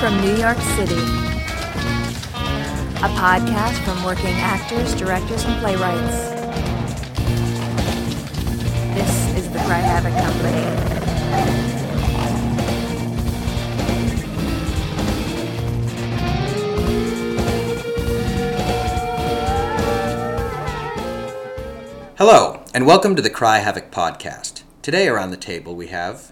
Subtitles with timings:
[0.00, 0.94] from New York City.
[3.02, 6.30] A podcast from working actors, directors, and playwrights.
[8.94, 10.62] This is the Cry Havoc Company.
[22.18, 24.62] Hello, and welcome to the Cry Havoc podcast.
[24.80, 26.30] Today around the table we have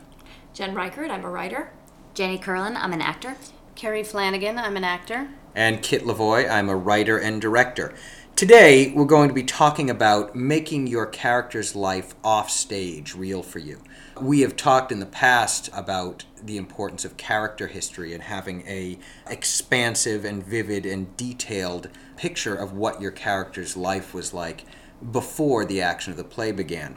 [0.55, 1.73] Jen Reichert, I'm a writer.
[2.15, 3.37] Jenny Kirlin, I'm an actor.
[3.77, 5.29] Kerry Flanagan, I'm an actor.
[5.55, 6.51] and Kitt Lavoie.
[6.51, 7.93] I'm a writer and director.
[8.35, 13.59] Today we're going to be talking about making your character's life off stage real for
[13.59, 13.83] you.
[14.19, 18.99] We have talked in the past about the importance of character history and having a
[19.29, 24.65] expansive and vivid and detailed picture of what your character's life was like
[25.13, 26.97] before the action of the play began.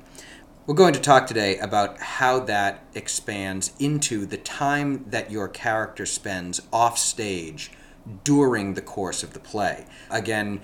[0.70, 6.06] We're going to talk today about how that expands into the time that your character
[6.06, 7.72] spends off stage
[8.24, 9.88] during the course of the play.
[10.12, 10.62] Again,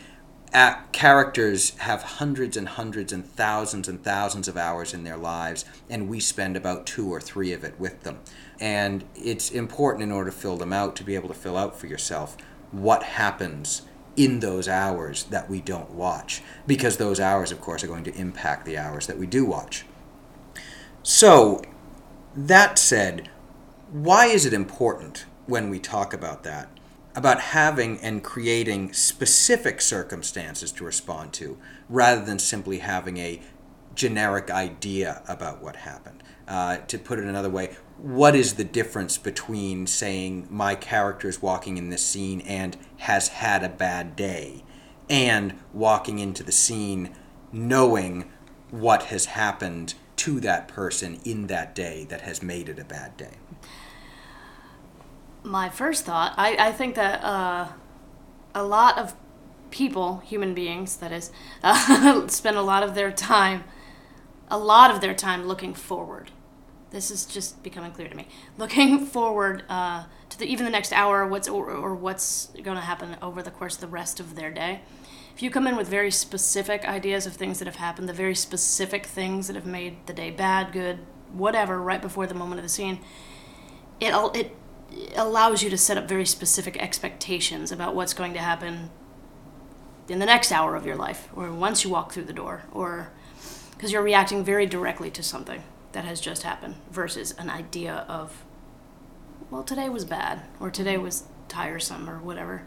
[0.54, 5.66] act, characters have hundreds and hundreds and thousands and thousands of hours in their lives,
[5.90, 8.20] and we spend about two or three of it with them.
[8.60, 11.76] And it's important in order to fill them out to be able to fill out
[11.80, 12.38] for yourself
[12.70, 13.82] what happens
[14.16, 18.14] in those hours that we don't watch, because those hours, of course, are going to
[18.14, 19.84] impact the hours that we do watch.
[21.08, 21.62] So,
[22.36, 23.30] that said,
[23.92, 26.68] why is it important when we talk about that?
[27.16, 33.40] About having and creating specific circumstances to respond to rather than simply having a
[33.94, 36.24] generic idea about what happened.
[36.48, 41.40] Uh, to put it another way, what is the difference between saying my character is
[41.40, 44.64] walking in this scene and has had a bad day
[45.08, 47.16] and walking into the scene
[47.52, 48.32] knowing
[48.72, 53.18] what has happened to that person in that day that has made it a bad
[53.18, 53.36] day?
[55.44, 57.68] My first thought, I, I think that uh,
[58.54, 59.16] a lot of
[59.70, 61.32] people, human beings, that is,
[61.62, 63.64] uh, spend a lot of their time,
[64.50, 66.32] a lot of their time looking forward.
[66.92, 68.28] This is just becoming clear to me.
[68.58, 72.82] Looking forward uh, to the, even the next hour, what's or, or what's going to
[72.82, 74.82] happen over the course of the rest of their day.
[75.36, 78.36] If you come in with very specific ideas of things that have happened, the very
[78.36, 81.00] specific things that have made the day bad, good,
[81.34, 83.00] whatever, right before the moment of the scene,
[84.00, 84.56] it it
[85.18, 88.90] allows you to set up very specific expectations about what's going to happen
[90.08, 93.12] in the next hour of your life, or once you walk through the door, or
[93.72, 98.46] because you're reacting very directly to something that has just happened versus an idea of,
[99.52, 102.66] well, today was bad, or today was tiresome, or whatever.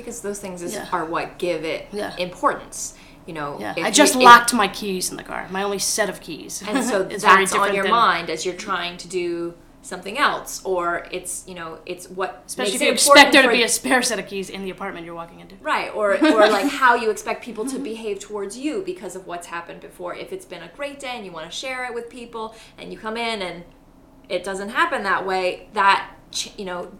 [0.00, 0.88] Because those things is, Yeah.
[0.92, 2.14] are what give it Yeah.
[2.16, 2.94] importance.
[3.26, 5.78] You know, Yeah, I just you, if- locked my keys in the car, my only
[5.78, 6.62] set of keys.
[6.66, 11.06] and so that's on your than- mind as you're trying to do something else, or
[11.10, 14.18] it's you know it's what Especially if you expect there to be a spare set
[14.18, 15.54] of keys in the apartment you're walking into.
[15.62, 17.84] right, or or like how you expect people to mm-hmm.
[17.84, 20.14] behave towards you because of what's happened before.
[20.14, 22.92] If it's been a great day and you want to share it with people, and
[22.92, 23.64] you come in and
[24.28, 26.90] it doesn't happen that way, that ch- you know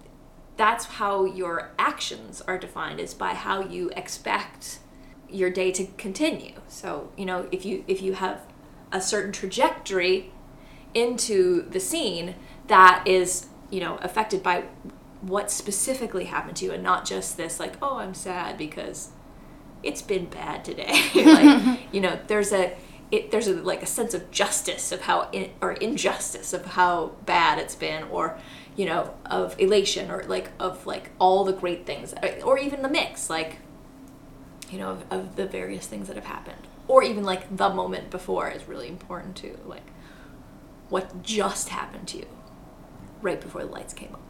[0.61, 4.81] that's how your actions are defined is by how you expect
[5.29, 6.61] your day to continue.
[6.69, 8.43] So you know if you if you have
[8.93, 10.33] a certain trajectory
[10.93, 12.35] into the scene
[12.67, 14.65] that is you know affected by
[15.23, 19.11] what specifically happened to you and not just this like oh i'm sad because
[19.83, 20.93] it's been bad today.
[21.15, 22.77] Like you know there's a
[23.11, 27.13] it, there's a like a sense of justice of how in, or injustice of how
[27.25, 28.39] bad it's been or
[28.81, 32.81] you know of elation or like of like all the great things uh, or even
[32.81, 33.59] the mix like
[34.71, 36.67] you know of, of the various things that have happened.
[36.89, 39.87] Or even like the moment before is really important too like
[40.89, 42.27] what just happened to you
[43.21, 44.23] right before the lights came up.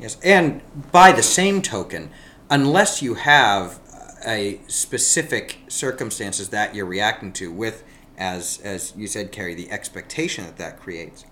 [0.00, 0.60] Yes, and
[0.90, 2.10] by the same token,
[2.50, 3.78] unless you have
[4.26, 7.84] a specific circumstances that you're reacting to with,
[8.18, 11.24] as as you said, Kerry, the expectation that that creates,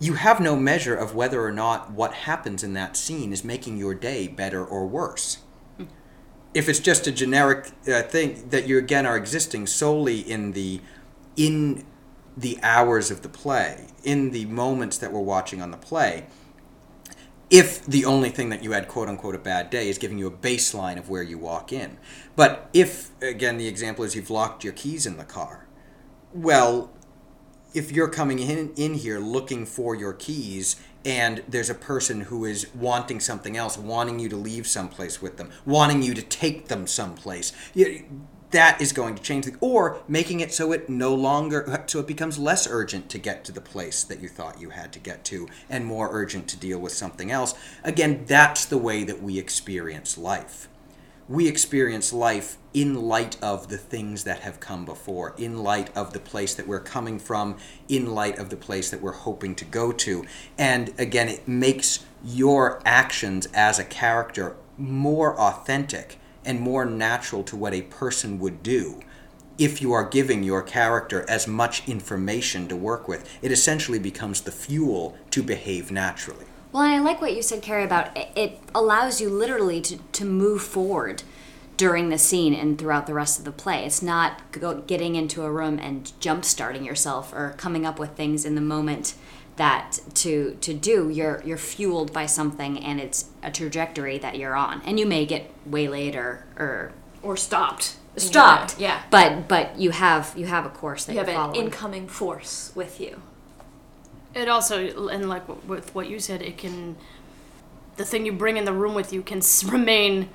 [0.00, 3.76] you have no measure of whether or not what happens in that scene is making
[3.76, 5.38] your day better or worse.
[6.54, 10.80] If it's just a generic uh, thing that you again are existing solely in the
[11.36, 11.84] in
[12.36, 16.26] the hours of the play, in the moments that we're watching on the play,
[17.50, 20.26] if the only thing that you had quote unquote a bad day is giving you
[20.26, 21.98] a baseline of where you walk in.
[22.36, 25.66] But if, again, the example is you've locked your keys in the car,
[26.32, 26.90] well,
[27.74, 32.44] if you're coming in, in here looking for your keys and there's a person who
[32.44, 36.68] is wanting something else, wanting you to leave someplace with them, wanting you to take
[36.68, 38.04] them someplace, you,
[38.50, 42.06] that is going to change the, or making it so it no longer so it
[42.06, 45.24] becomes less urgent to get to the place that you thought you had to get
[45.24, 47.54] to and more urgent to deal with something else.
[47.84, 50.68] Again that's the way that we experience life
[51.28, 56.12] we experience life in light of the things that have come before, in light of
[56.12, 57.56] the place that we're coming from,
[57.88, 60.24] in light of the place that we're hoping to go to.
[60.56, 67.56] And again, it makes your actions as a character more authentic and more natural to
[67.56, 69.00] what a person would do
[69.58, 73.28] if you are giving your character as much information to work with.
[73.42, 76.46] It essentially becomes the fuel to behave naturally.
[76.78, 79.96] Well, and I like what you said, Kerry, about it, it allows you literally to,
[79.96, 81.24] to move forward
[81.76, 83.84] during the scene and throughout the rest of the play.
[83.84, 88.10] It's not go, getting into a room and jump starting yourself or coming up with
[88.10, 89.14] things in the moment
[89.56, 94.54] that to to do you're you're fueled by something and it's a trajectory that you're
[94.54, 96.92] on and you may get waylaid or or
[97.24, 97.96] or stopped.
[98.16, 99.02] stopped Yeah.
[99.10, 102.70] but but you have you have a course that You have an following incoming force
[102.76, 103.20] with you.
[104.34, 106.96] It also, and like with what you said, it can,
[107.96, 110.28] the thing you bring in the room with you can remain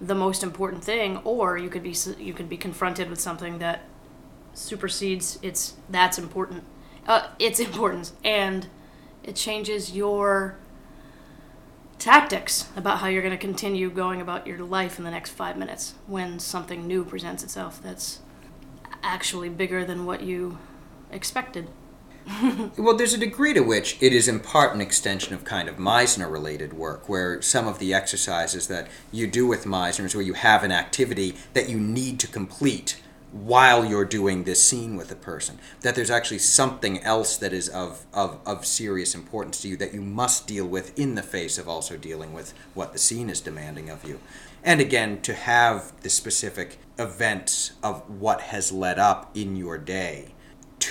[0.00, 3.84] the most important thing, or you could be you could be confronted with something that
[4.52, 6.64] supersedes its that's important,
[7.06, 8.66] uh, its importance, and
[9.22, 10.56] it changes your
[11.98, 15.56] tactics about how you're going to continue going about your life in the next five
[15.56, 18.20] minutes when something new presents itself that's
[19.02, 20.58] actually bigger than what you
[21.10, 21.68] expected.
[22.76, 25.76] Well, there's a degree to which it is in part an extension of kind of
[25.76, 30.24] Meisner related work, where some of the exercises that you do with Meisner is where
[30.24, 33.00] you have an activity that you need to complete
[33.32, 35.58] while you're doing this scene with a person.
[35.82, 39.94] That there's actually something else that is of, of, of serious importance to you that
[39.94, 43.40] you must deal with in the face of also dealing with what the scene is
[43.40, 44.20] demanding of you.
[44.64, 50.32] And again, to have the specific events of what has led up in your day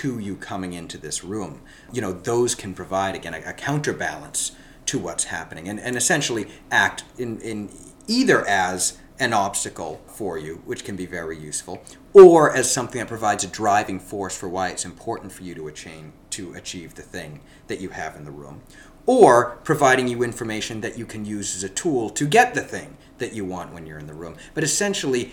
[0.02, 1.62] to you coming into this room.
[1.92, 4.52] You know, those can provide, again, a, a counterbalance
[4.86, 7.70] to what's happening and, and essentially act in, in
[8.06, 11.82] either as an obstacle for you, which can be very useful,
[12.12, 15.66] or as something that provides a driving force for why it's important for you to
[15.66, 18.60] achieve, to achieve the thing that you have in the room,
[19.06, 22.98] or providing you information that you can use as a tool to get the thing
[23.16, 24.36] that you want when you're in the room.
[24.52, 25.32] But essentially,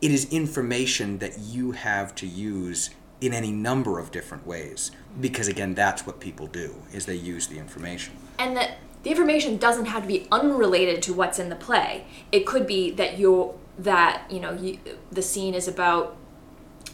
[0.00, 4.90] it is information that you have to use in any number of different ways
[5.20, 9.56] because again that's what people do is they use the information and that the information
[9.56, 12.04] doesn't have to be unrelated to what's in the play.
[12.32, 14.78] It could be that you're that you know you,
[15.10, 16.16] the scene is about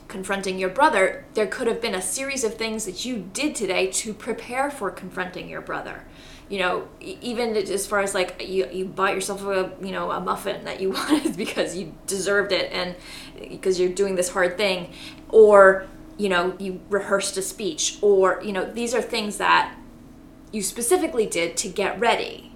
[0.09, 1.25] confronting your brother.
[1.35, 4.91] There could have been a series of things that you did today to prepare for
[4.91, 6.05] confronting your brother.
[6.49, 10.21] You know, even as far as like you, you bought yourself a you know a
[10.21, 12.95] muffin that you wanted because you deserved it and
[13.37, 14.93] because you're doing this hard thing,
[15.31, 19.75] or you know you rehearsed a speech, or you know these are things that
[20.53, 22.53] you specifically did to get ready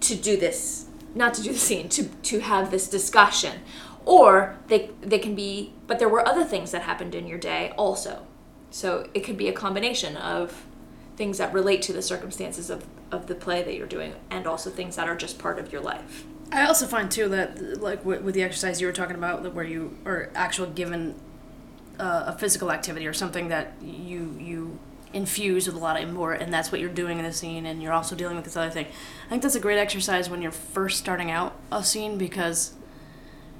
[0.00, 3.60] to do this not to do the scene to to have this discussion.
[4.04, 7.72] Or they they can be but there were other things that happened in your day
[7.76, 8.26] also.
[8.70, 10.66] So it could be a combination of
[11.16, 14.70] things that relate to the circumstances of of the play that you're doing and also
[14.70, 16.24] things that are just part of your life.
[16.50, 19.64] I also find too that like with, with the exercise you were talking about, where
[19.64, 21.14] you are actually given
[22.02, 24.78] uh, a physical activity or something that you you
[25.12, 27.82] infuse with a lot of import, and that's what you're doing in the scene, and
[27.82, 28.86] you're also dealing with this other thing.
[29.26, 32.74] I think that's a great exercise when you're first starting out a scene because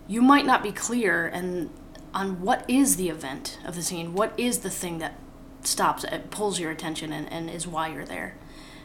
[0.09, 1.71] you might not be clear and
[2.13, 5.19] on what is the event of the scene, what is the thing that
[5.63, 8.35] stops it pulls your attention and, and is why you're there.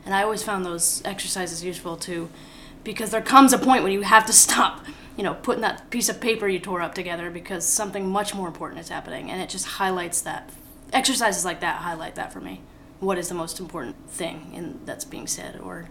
[0.05, 2.29] And I always found those exercises useful too
[2.83, 4.85] because there comes a point when you have to stop,
[5.17, 8.47] you know, putting that piece of paper you tore up together because something much more
[8.47, 10.50] important is happening and it just highlights that
[10.93, 12.62] exercises like that highlight that for me.
[13.00, 15.89] What is the most important thing in that's being said or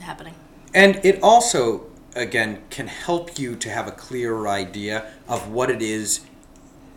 [0.00, 0.34] happening?
[0.74, 5.82] and it also again can help you to have a clearer idea of what it
[5.82, 6.20] is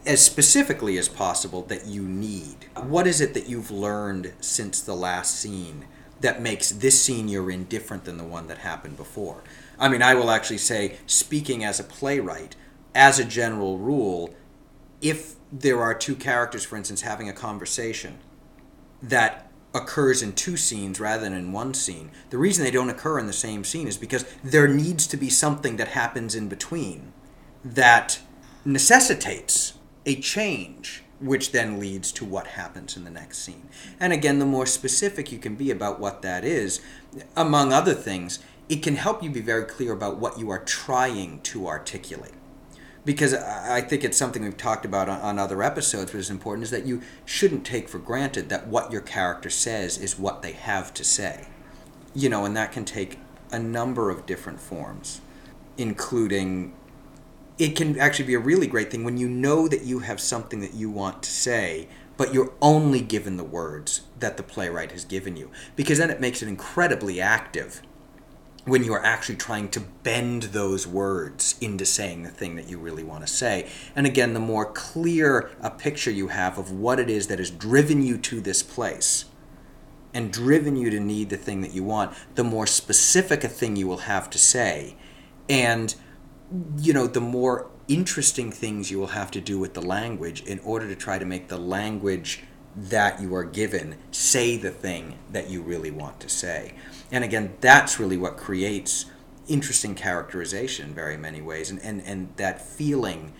[0.05, 4.95] as specifically as possible that you need what is it that you've learned since the
[4.95, 5.85] last scene
[6.19, 9.43] that makes this scene you're in different than the one that happened before
[9.79, 12.55] i mean i will actually say speaking as a playwright
[12.93, 14.33] as a general rule
[15.01, 18.17] if there are two characters for instance having a conversation
[19.01, 22.09] that occurs in two scenes rather than in one scene.
[22.29, 25.29] The reason they don't occur in the same scene is because there needs to be
[25.29, 27.11] something that happens in between
[27.63, 28.19] that
[28.63, 29.73] necessitates
[30.05, 33.67] a change, which then leads to what happens in the next scene.
[33.99, 36.79] And again, the more specific you can be about what that is,
[37.35, 41.41] among other things, it can help you be very clear about what you are trying
[41.41, 42.33] to articulate.
[43.03, 46.63] Because I think it's something we've talked about on, on other episodes, but is important
[46.63, 50.53] is that you shouldn't take for granted that what your character says is what they
[50.53, 51.47] have to say.
[52.15, 53.19] You know, and that can take
[53.51, 55.21] a number of different forms,
[55.77, 56.73] including
[57.59, 60.59] it can actually be a really great thing when you know that you have something
[60.61, 65.05] that you want to say, but you're only given the words that the playwright has
[65.05, 67.81] given you, because then it makes it incredibly active
[68.65, 72.79] when you are actually trying to bend those words into saying the thing that you
[72.79, 73.69] really want to say.
[73.95, 77.51] And again, the more clear a picture you have of what it is that has
[77.51, 79.25] driven you to this place
[80.15, 83.75] and driven you to need the thing that you want, the more specific a thing
[83.75, 84.95] you will have to say.
[85.47, 85.93] And,
[86.77, 90.57] you know, the more interesting things you will have to do with the language in
[90.59, 92.43] order to try to make the language
[92.75, 96.73] that you are given say the thing that you really want to say.
[97.11, 99.05] And again, that's really what creates
[99.47, 101.69] interesting characterization in very many ways.
[101.69, 103.33] And, and, and that feeling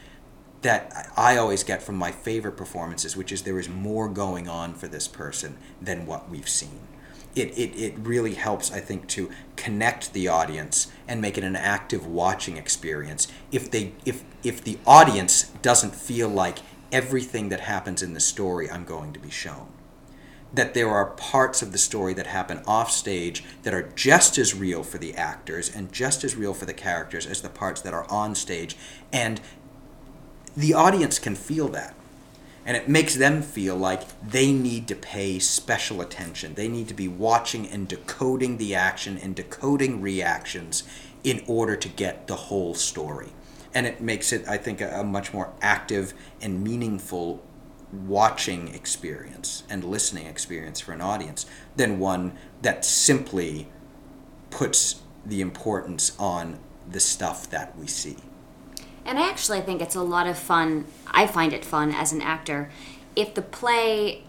[0.62, 4.74] that I always get from my favorite performances, which is there is more going on
[4.74, 6.80] for this person than what we've seen.
[7.36, 11.56] It, it, it really helps, I think, to connect the audience and make it an
[11.56, 13.28] active watching experience.
[13.52, 16.60] If they if if the audience doesn't feel like
[16.96, 19.68] everything that happens in the story I'm going to be shown.
[20.54, 24.82] That there are parts of the story that happen offstage that are just as real
[24.82, 28.10] for the actors and just as real for the characters as the parts that are
[28.10, 28.78] on stage.
[29.12, 29.42] And
[30.56, 31.96] the audience can feel that.
[32.66, 36.54] And it makes them feel like they need to pay special attention.
[36.54, 40.84] They need to be watching and decoding the action and decoding reactions
[41.26, 43.34] in order to get the whole story.
[43.76, 47.44] And it makes it, I think, a, a much more active and meaningful
[47.92, 53.68] watching experience and listening experience for an audience than one that simply
[54.50, 58.18] puts the importance on the stuff that we see.
[59.06, 60.86] And I actually think it's a lot of fun.
[61.08, 62.72] I find it fun as an actor
[63.16, 64.24] if the play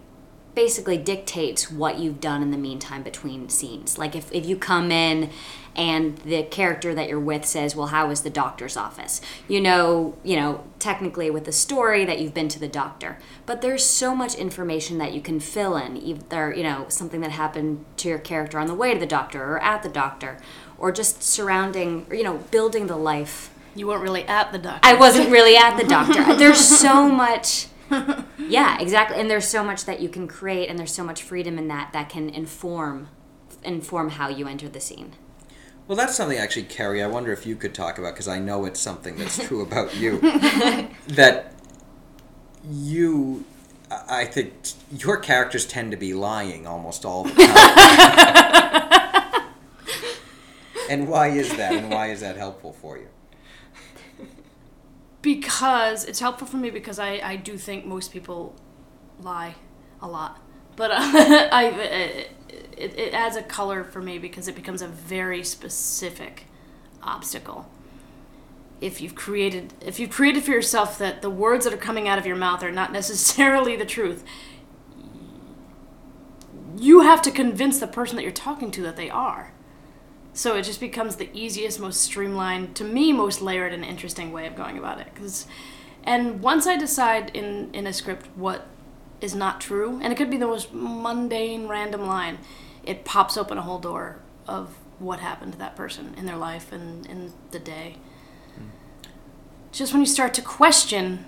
[0.57, 3.97] basically dictates what you've done in the meantime between scenes.
[3.97, 5.29] Like if, if you come in
[5.77, 10.15] and the character that you're with says, "Well, how is the doctor's office?" You know,
[10.23, 13.19] you know, technically with the story that you've been to the doctor.
[13.45, 17.31] But there's so much information that you can fill in, either, you know, something that
[17.31, 20.37] happened to your character on the way to the doctor or at the doctor
[20.77, 24.79] or just surrounding, or, you know, building the life You weren't really at the doctor.
[24.83, 26.35] I wasn't really at the doctor.
[26.37, 27.67] There's so much.
[28.37, 29.19] Yeah, exactly.
[29.19, 31.93] And there's so much that you can create, and there's so much freedom in that
[31.93, 33.09] that can inform
[33.63, 35.13] inform how you enter the scene.
[35.87, 38.65] Well, that's something actually, Kerry, I wonder if you could talk about, because I know
[38.65, 40.19] it's something that's true about you.
[41.07, 41.53] that
[42.69, 43.45] you,
[43.89, 44.53] I think
[44.91, 47.45] your characters tend to be lying almost all the time.
[50.89, 51.71] and why is that?
[51.73, 53.07] And why is that helpful for you?
[55.21, 58.55] because it's helpful for me because I, I do think most people
[59.19, 59.55] lie
[60.01, 60.39] a lot
[60.77, 60.97] but uh,
[61.51, 62.27] I
[62.77, 66.45] it, it adds a color for me because it becomes a very specific
[67.01, 67.69] obstacle
[68.79, 72.19] if you've created if you've created for yourself that the words that are coming out
[72.19, 74.23] of your mouth are not necessarily the truth
[76.77, 79.51] you have to convince the person that you're talking to that they are
[80.37, 84.45] so it just becomes the easiest, most streamlined, to me, most layered and interesting way
[84.45, 85.07] of going about it.
[85.15, 85.47] Cause,
[86.03, 88.67] and once I decide in, in a script what
[89.19, 92.37] is not true, and it could be the most mundane, random line,
[92.87, 96.71] it pops open a whole door of what happened to that person in their life
[96.71, 97.97] and in the day.
[99.71, 101.25] Just when you start to question,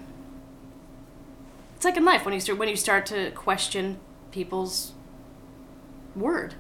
[1.75, 4.00] it's like in life when you start when you start to question
[4.32, 4.94] people's
[6.16, 6.56] word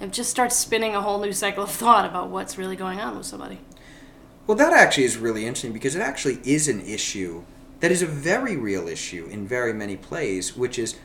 [0.00, 3.16] it just starts spinning a whole new cycle of thought about what's really going on
[3.16, 3.60] with somebody.
[4.46, 7.44] Well, that actually is really interesting because it actually is an issue
[7.80, 10.98] that is a very real issue in very many plays, which is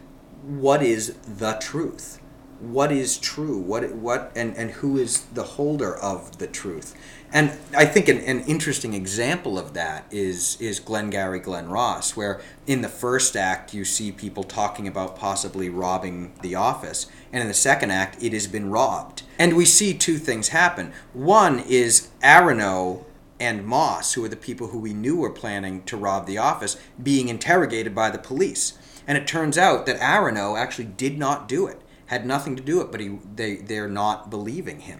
[0.44, 2.21] what is the truth?
[2.62, 3.58] What is true?
[3.58, 6.96] What what and, and who is the holder of the truth?
[7.34, 12.40] And I think an, an interesting example of that is is Glengarry Glen Ross, where
[12.68, 17.48] in the first act you see people talking about possibly robbing the office, and in
[17.48, 19.24] the second act it has been robbed.
[19.40, 20.94] And we see two things happen.
[21.14, 23.06] One is Aaronow
[23.40, 26.78] and Moss, who are the people who we knew were planning to rob the office,
[27.02, 28.78] being interrogated by the police.
[29.08, 32.78] And it turns out that Aaronow actually did not do it, had nothing to do
[32.78, 35.00] with it, but he, they, they're not believing him.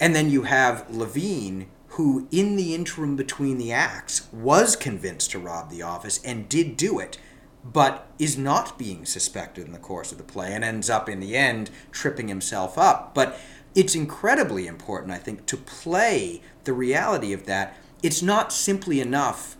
[0.00, 5.38] And then you have Levene, who, in the interim between the acts, was convinced to
[5.38, 7.18] rob the office and did do it,
[7.62, 11.20] but is not being suspected in the course of the play and ends up, in
[11.20, 13.14] the end, tripping himself up.
[13.14, 13.38] But
[13.74, 17.76] it's incredibly important, I think, to play the reality of that.
[18.02, 19.58] It's not simply enough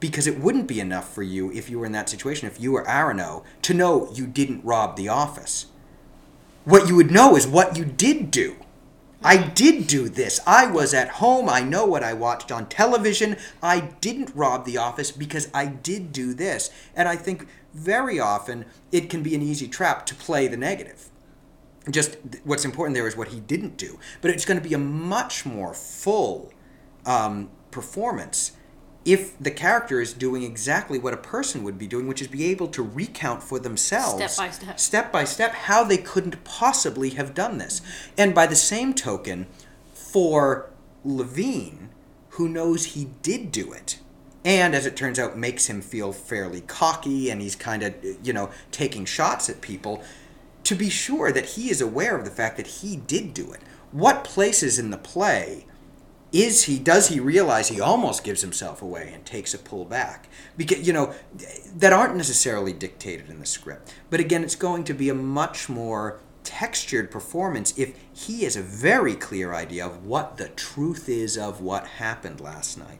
[0.00, 2.72] because it wouldn't be enough for you if you were in that situation, if you
[2.72, 5.66] were Aaronow, to know you didn't rob the office.
[6.64, 8.56] What you would know is what you did do.
[9.22, 10.38] I did do this.
[10.46, 11.48] I was at home.
[11.48, 13.36] I know what I watched on television.
[13.62, 16.70] I didn't rob the office because I did do this.
[16.94, 21.08] And I think very often it can be an easy trap to play the negative.
[21.90, 23.98] Just what's important there is what he didn't do.
[24.20, 26.52] But it's going to be a much more full
[27.06, 28.52] um, performance
[29.04, 32.46] if the character is doing exactly what a person would be doing, which is be
[32.46, 34.80] able to recount for themselves, Step by step.
[34.80, 37.82] step by step, how they couldn't possibly have done this.
[38.16, 39.46] And by the same token,
[39.92, 40.70] for
[41.04, 41.88] Levene,
[42.30, 43.98] who knows he did do it,
[44.44, 48.32] and as it turns out, makes him feel fairly cocky and he's kind of, you
[48.32, 50.02] know, taking shots at people,
[50.64, 53.60] to be sure that he is aware of the fact that he did do it.
[53.92, 55.66] What places in the play
[56.34, 60.28] is he does he realize he almost gives himself away and takes a pull back?
[60.56, 61.14] Because you know
[61.76, 63.94] that aren't necessarily dictated in the script.
[64.10, 68.62] But again it's going to be a much more textured performance if he has a
[68.62, 72.98] very clear idea of what the truth is of what happened last night.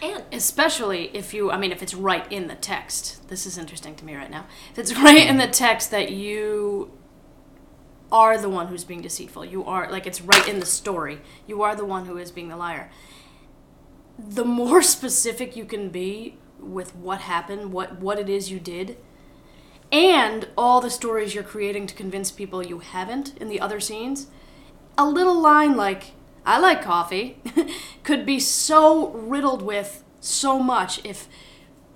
[0.00, 3.28] And especially if you i mean if it's right in the text.
[3.28, 4.46] This is interesting to me right now.
[4.70, 6.90] If it's right in the text that you
[8.12, 9.44] are the one who's being deceitful.
[9.44, 11.20] You are like it's right in the story.
[11.46, 12.90] You are the one who is being the liar.
[14.16, 18.96] The more specific you can be with what happened what what it is you did
[19.90, 24.28] and all the stories you're creating to convince people you haven't in the other scenes
[24.96, 26.12] a little line like
[26.46, 27.38] i like coffee
[28.04, 31.28] could be so riddled with so much if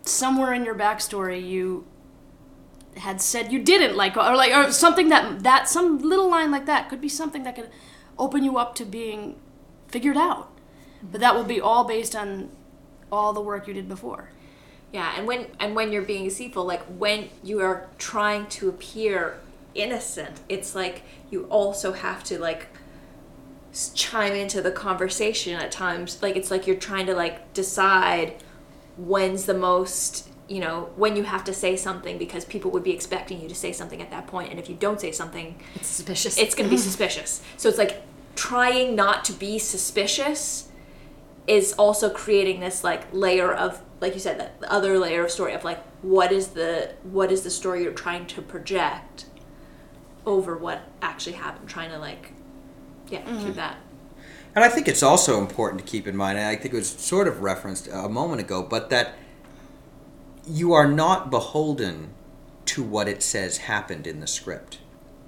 [0.02, 1.86] somewhere in your backstory you
[2.98, 6.66] had said you didn't like or like or something that that some little line like
[6.66, 7.68] that could be something that could
[8.18, 9.36] open you up to being
[9.88, 10.50] figured out
[11.02, 12.50] but that will be all based on
[13.12, 14.30] all the work you did before
[14.92, 19.38] Yeah, and when and when you're being deceitful, like when you are trying to appear
[19.74, 22.68] innocent, it's like you also have to like
[23.94, 26.22] chime into the conversation at times.
[26.22, 28.42] Like it's like you're trying to like decide
[28.96, 32.92] when's the most you know when you have to say something because people would be
[32.92, 35.88] expecting you to say something at that point and if you don't say something It's
[35.88, 36.38] suspicious.
[36.38, 37.42] it's going to be suspicious.
[37.56, 38.02] So it's like
[38.36, 40.68] trying not to be suspicious
[41.46, 45.54] is also creating this like layer of like you said that other layer of story
[45.54, 49.26] of like what is the what is the story you're trying to project
[50.26, 52.32] over what actually happened trying to like
[53.08, 53.52] yeah through mm-hmm.
[53.52, 53.76] that
[54.54, 56.88] And I think it's also important to keep in mind, and I think it was
[56.88, 59.14] sort of referenced a moment ago, but that
[60.46, 62.10] you are not beholden
[62.66, 64.78] to what it says happened in the script.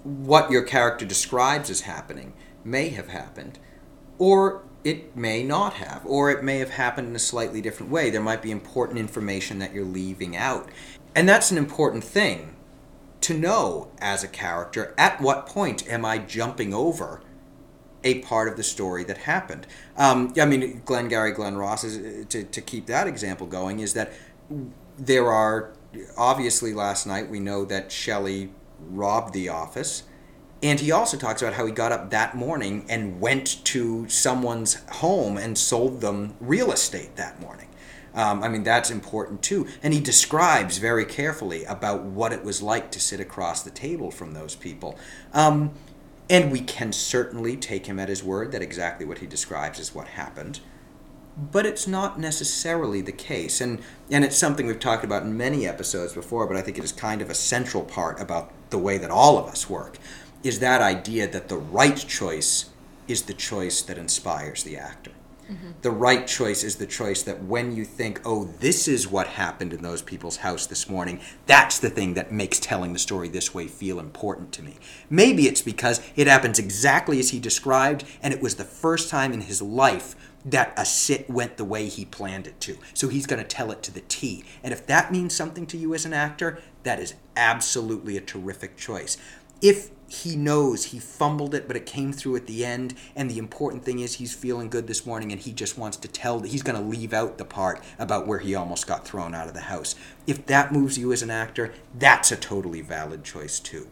[0.05, 2.33] What your character describes as happening
[2.65, 3.59] may have happened,
[4.19, 8.11] or it may not have, or it may have happened in a slightly different way.
[8.11, 10.69] There might be important information that you're leaving out.
[11.15, 12.55] And that's an important thing
[13.23, 17.21] to know as a character at what point am I jumping over
[18.05, 19.67] a part of the story that happened.
[19.97, 23.95] Um, I mean, Glenn Glengarry Glen Ross is to, to keep that example going is
[23.95, 24.13] that
[24.99, 25.73] there are
[26.17, 30.05] obviously last night we know that Shelley robbed the office.
[30.61, 34.83] And he also talks about how he got up that morning and went to someone's
[34.89, 37.69] home and sold them real estate that morning.
[38.13, 39.69] Um, I mean, that's important too.
[39.83, 44.11] And he describes very carefully about what it was like to sit across the table
[44.11, 44.99] from those people.
[45.33, 45.71] Um,
[46.29, 49.95] and we can certainly take him at his word that exactly what he describes is
[49.95, 50.59] what happened.
[51.39, 53.61] But it's not necessarily the case.
[53.61, 56.85] And, and it's something we've talked about in many episodes before, but I think it
[56.85, 59.99] is kind of a central part about the way that all of us work,
[60.43, 62.71] is that idea that the right choice
[63.07, 65.13] is the choice that inspires the actor.
[65.51, 65.71] Mm-hmm.
[65.81, 69.73] The right choice is the choice that when you think, oh, this is what happened
[69.73, 73.55] in those people's house this morning, that's the thing that makes telling the story this
[73.55, 74.77] way feel important to me.
[75.09, 79.33] Maybe it's because it happens exactly as he described, and it was the first time
[79.33, 82.79] in his life that a sit went the way he planned it to.
[82.95, 84.45] So he's going to tell it to the T.
[84.63, 88.77] And if that means something to you as an actor, that is absolutely a terrific
[88.77, 89.19] choice.
[89.61, 92.95] If he knows he fumbled it, but it came through at the end.
[93.15, 96.09] And the important thing is he's feeling good this morning and he just wants to
[96.09, 99.35] tell, that he's going to leave out the part about where he almost got thrown
[99.35, 99.95] out of the house.
[100.27, 103.89] If that moves you as an actor, that's a totally valid choice too.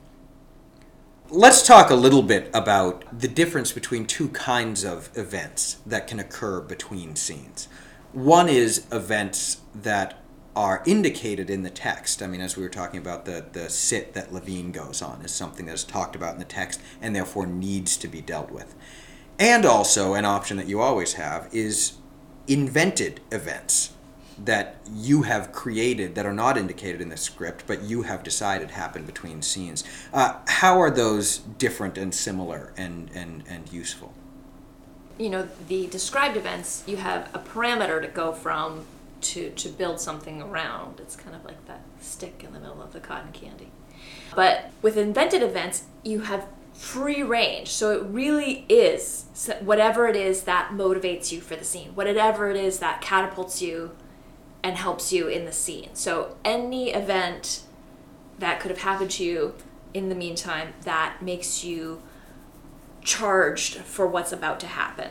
[1.30, 6.20] Let's talk a little bit about the difference between two kinds of events that can
[6.20, 7.66] occur between scenes.
[8.12, 10.22] One is events that
[10.54, 12.22] are indicated in the text.
[12.22, 15.32] I mean, as we were talking about, the, the sit that Levene goes on is
[15.32, 18.76] something that is talked about in the text and therefore needs to be dealt with.
[19.36, 21.94] And also, an option that you always have is
[22.46, 23.95] invented events
[24.44, 28.70] that you have created that are not indicated in the script, but you have decided
[28.70, 29.82] happen between scenes.
[30.12, 34.12] Uh, how are those different and similar and, and, and useful?
[35.18, 38.84] you know the described events you have a parameter to go from
[39.20, 42.92] to to build something around it's kind of like that stick in the middle of
[42.92, 43.70] the cotton candy
[44.34, 49.24] but with invented events you have free range so it really is
[49.60, 53.90] whatever it is that motivates you for the scene whatever it is that catapults you
[54.66, 55.90] and helps you in the scene.
[55.92, 57.60] So any event
[58.40, 59.54] that could have happened to you
[59.94, 62.02] in the meantime that makes you
[63.00, 65.10] charged for what's about to happen.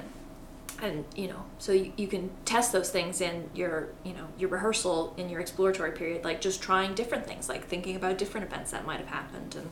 [0.81, 4.49] And you know so you, you can test those things in your you know your
[4.49, 8.71] rehearsal in your exploratory period like just trying different things like thinking about different events
[8.71, 9.69] that might have happened and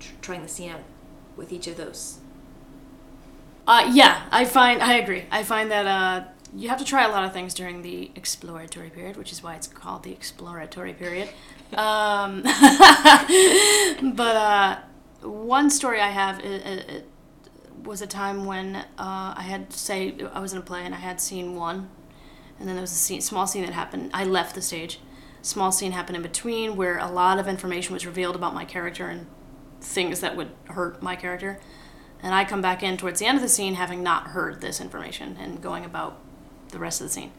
[0.00, 0.80] tr- trying the scene out
[1.36, 2.18] with each of those.
[3.68, 5.26] Uh, yeah, I find I agree.
[5.30, 8.90] I find that uh, you have to try a lot of things during the exploratory
[8.90, 11.28] period, which is why it's called the exploratory period.
[11.72, 12.42] Um,
[14.14, 14.78] but uh,
[15.22, 17.08] one story I have i i it
[17.84, 20.98] was a time when uh, I had say I was in a play and I
[20.98, 21.88] had scene one,
[22.58, 24.10] and then there was a scene, small scene that happened.
[24.12, 25.00] I left the stage.
[25.40, 29.08] Small scene happened in between where a lot of information was revealed about my character
[29.08, 29.26] and
[29.80, 31.58] things that would hurt my character.
[32.22, 34.80] And I come back in towards the end of the scene having not heard this
[34.80, 36.20] information and going about
[36.72, 37.32] the rest of the scene.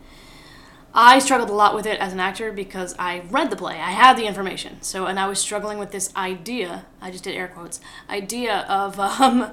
[0.96, 3.76] I struggled a lot with it as an actor because I read the play.
[3.76, 4.82] I had the information.
[4.82, 9.00] So, and I was struggling with this idea, I just did air quotes, idea of
[9.00, 9.52] um,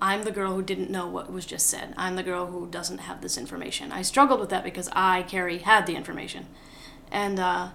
[0.00, 1.92] I'm the girl who didn't know what was just said.
[1.96, 3.90] I'm the girl who doesn't have this information.
[3.90, 6.46] I struggled with that because I, Kerry, had the information.
[7.10, 7.70] And uh,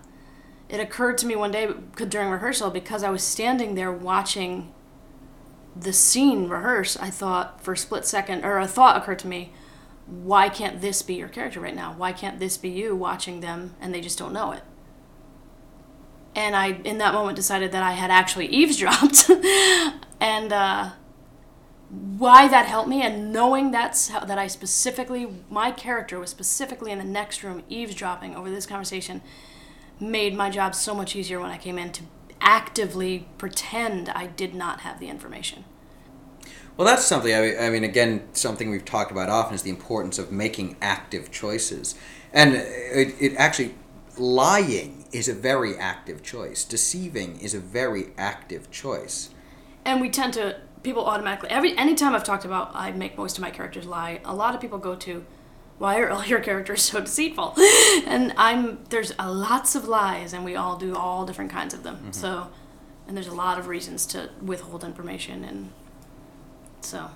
[0.70, 1.68] it occurred to me one day
[2.08, 4.72] during rehearsal because I was standing there watching
[5.76, 9.52] the scene rehearse, I thought for a split second, or a thought occurred to me,
[10.10, 11.94] why can't this be your character right now?
[11.94, 14.64] Why can't this be you watching them and they just don't know it?
[16.36, 19.30] And I, in that moment, decided that I had actually eavesdropped.
[20.20, 20.92] and uh,
[21.90, 26.92] why that helped me, and knowing that's how, that I specifically, my character was specifically
[26.92, 29.22] in the next room eavesdropping over this conversation,
[30.00, 32.04] made my job so much easier when I came in to
[32.42, 35.66] actively pretend I did not have the information.
[36.80, 37.36] Well, that's something.
[37.36, 40.78] I mean, I mean, again, something we've talked about often is the importance of making
[40.82, 41.96] active choices,
[42.32, 43.76] and it, it actually
[44.18, 46.64] lying is a very active choice.
[46.64, 49.30] Deceiving is a very active choice.
[49.84, 53.42] And we tend to people automatically every anytime I've talked about I make most of
[53.42, 54.22] my characters lie.
[54.24, 55.26] A lot of people go to
[55.80, 57.56] why are all your characters so deceitful?
[58.08, 61.84] and I'm there's a lots of lies, and we all do all different kinds of
[61.84, 61.98] them.
[61.98, 62.12] Mm-hmm.
[62.12, 62.48] So,
[63.06, 65.74] and there's a lot of reasons to withhold information, and
[66.82, 67.10] so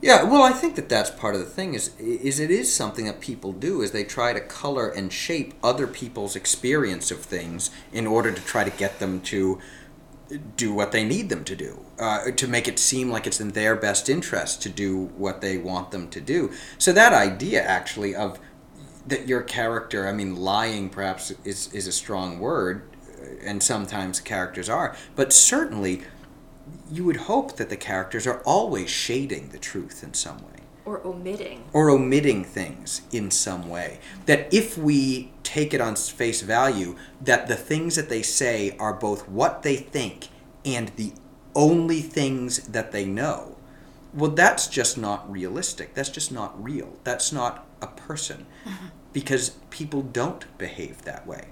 [0.00, 3.04] Yeah, well, I think that that's part of the thing is is it is something
[3.06, 7.70] that people do is they try to color and shape other people's experience of things
[7.92, 9.60] in order to try to get them to
[10.56, 13.50] do what they need them to do uh, to make it seem like it's in
[13.50, 16.50] their best interest to do what they want them to do.
[16.78, 18.38] So that idea actually of
[19.06, 24.20] that your character, I mean, lying perhaps is is a strong word, uh, and sometimes
[24.20, 26.02] characters are, but certainly
[26.90, 30.52] you would hope that the characters are always shading the truth in some way
[30.84, 33.98] or omitting or omitting things in some way.
[34.26, 38.92] That if we take it on face value, that the things that they say are
[38.92, 40.28] both what they think
[40.64, 41.12] and the
[41.54, 43.56] only things that they know,
[44.14, 45.94] well, that's just not realistic.
[45.94, 46.96] That's just not real.
[47.04, 48.46] That's not a person.
[49.12, 51.48] Because people don't behave that way.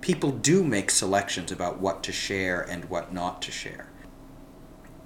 [0.00, 3.88] People do make selections about what to share and what not to share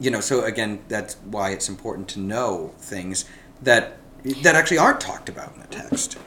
[0.00, 3.24] you know so again that's why it's important to know things
[3.62, 3.96] that
[4.42, 6.18] that actually aren't talked about in the text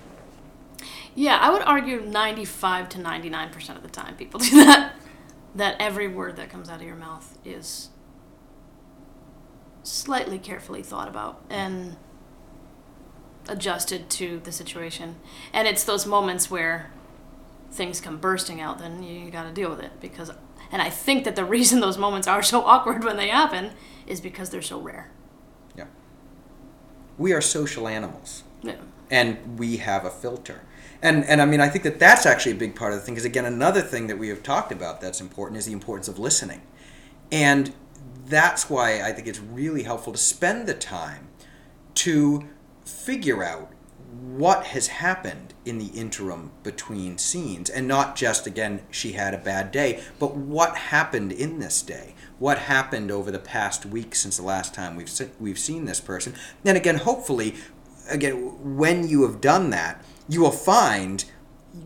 [1.13, 4.95] yeah, I would argue 95 to 99 percent of the time people do that.
[5.53, 7.89] That every word that comes out of your mouth is
[9.83, 11.97] slightly carefully thought about and
[13.49, 15.17] adjusted to the situation.
[15.51, 16.91] And it's those moments where
[17.69, 20.31] things come bursting out, then you, got to deal with it because.
[20.71, 23.71] And I think that the reason those moments are so awkward when they happen
[24.07, 25.11] is because they're so rare.
[25.75, 25.85] yeah
[27.17, 28.75] we are social animals Yeah.
[29.09, 30.61] and we have a filter
[31.01, 33.13] and and i mean i think that that's actually a big part of the thing
[33.13, 36.17] because again another thing that we have talked about that's important is the importance of
[36.19, 36.61] listening
[37.31, 37.73] and
[38.25, 41.27] that's why i think it's really helpful to spend the time
[41.93, 42.47] to
[42.85, 43.70] figure out
[44.11, 49.37] what has happened in the interim between scenes and not just again she had a
[49.37, 54.37] bad day but what happened in this day what happened over the past week since
[54.37, 56.33] the last time we've se- we've seen this person
[56.65, 57.55] and again hopefully
[58.09, 58.35] again
[58.77, 61.25] when you have done that you will find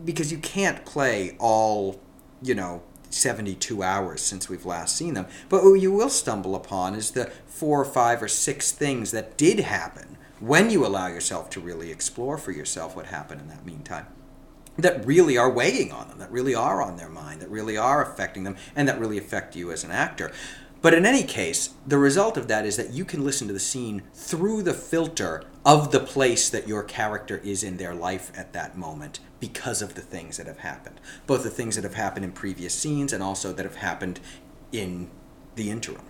[0.04, 2.00] because you can't play all,
[2.42, 5.26] you know, 72 hours since we've last seen them.
[5.48, 9.36] But what you will stumble upon is the four or five or six things that
[9.36, 13.64] did happen when you allow yourself to really explore for yourself what happened in that
[13.64, 14.06] meantime.
[14.76, 18.02] That really are weighing on them, that really are on their mind, that really are
[18.02, 20.30] affecting them, and that really affect you as an actor.
[20.82, 23.58] But in any case, the result of that is that you can listen to the
[23.58, 28.52] scene through the filter of the place that your character is in their life at
[28.52, 31.00] that moment because of the things that have happened.
[31.26, 34.20] Both the things that have happened in previous scenes and also that have happened
[34.70, 35.10] in
[35.54, 36.02] the interim.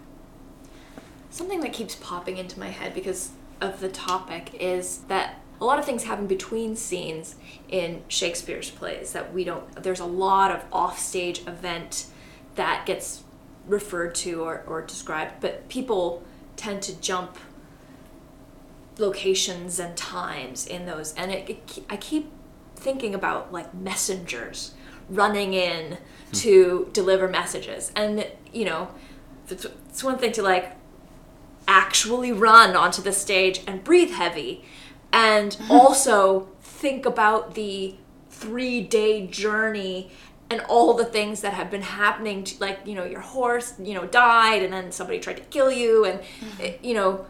[1.31, 5.79] Something that keeps popping into my head because of the topic is that a lot
[5.79, 7.37] of things happen between scenes
[7.69, 12.07] in Shakespeare's plays that we don't there's a lot of offstage event
[12.57, 13.25] that gets
[13.67, 16.23] referred to or, or described, but people
[16.57, 17.37] tend to jump
[18.99, 21.13] locations and times in those.
[21.15, 22.31] And it, it, I keep
[22.77, 24.75] thinking about like messengers
[25.09, 26.33] running in hmm.
[26.33, 27.93] to deliver messages.
[27.95, 28.89] And, you know,
[29.49, 30.73] it's, it's one thing to like
[31.69, 34.65] actually run onto the stage and breathe heavy.
[35.13, 37.95] And also think about the
[38.31, 40.11] three day journey
[40.49, 43.95] and all the things that have been happening to like you know your horse you
[43.95, 46.21] know died and then somebody tried to kill you and
[46.61, 47.27] eh, you know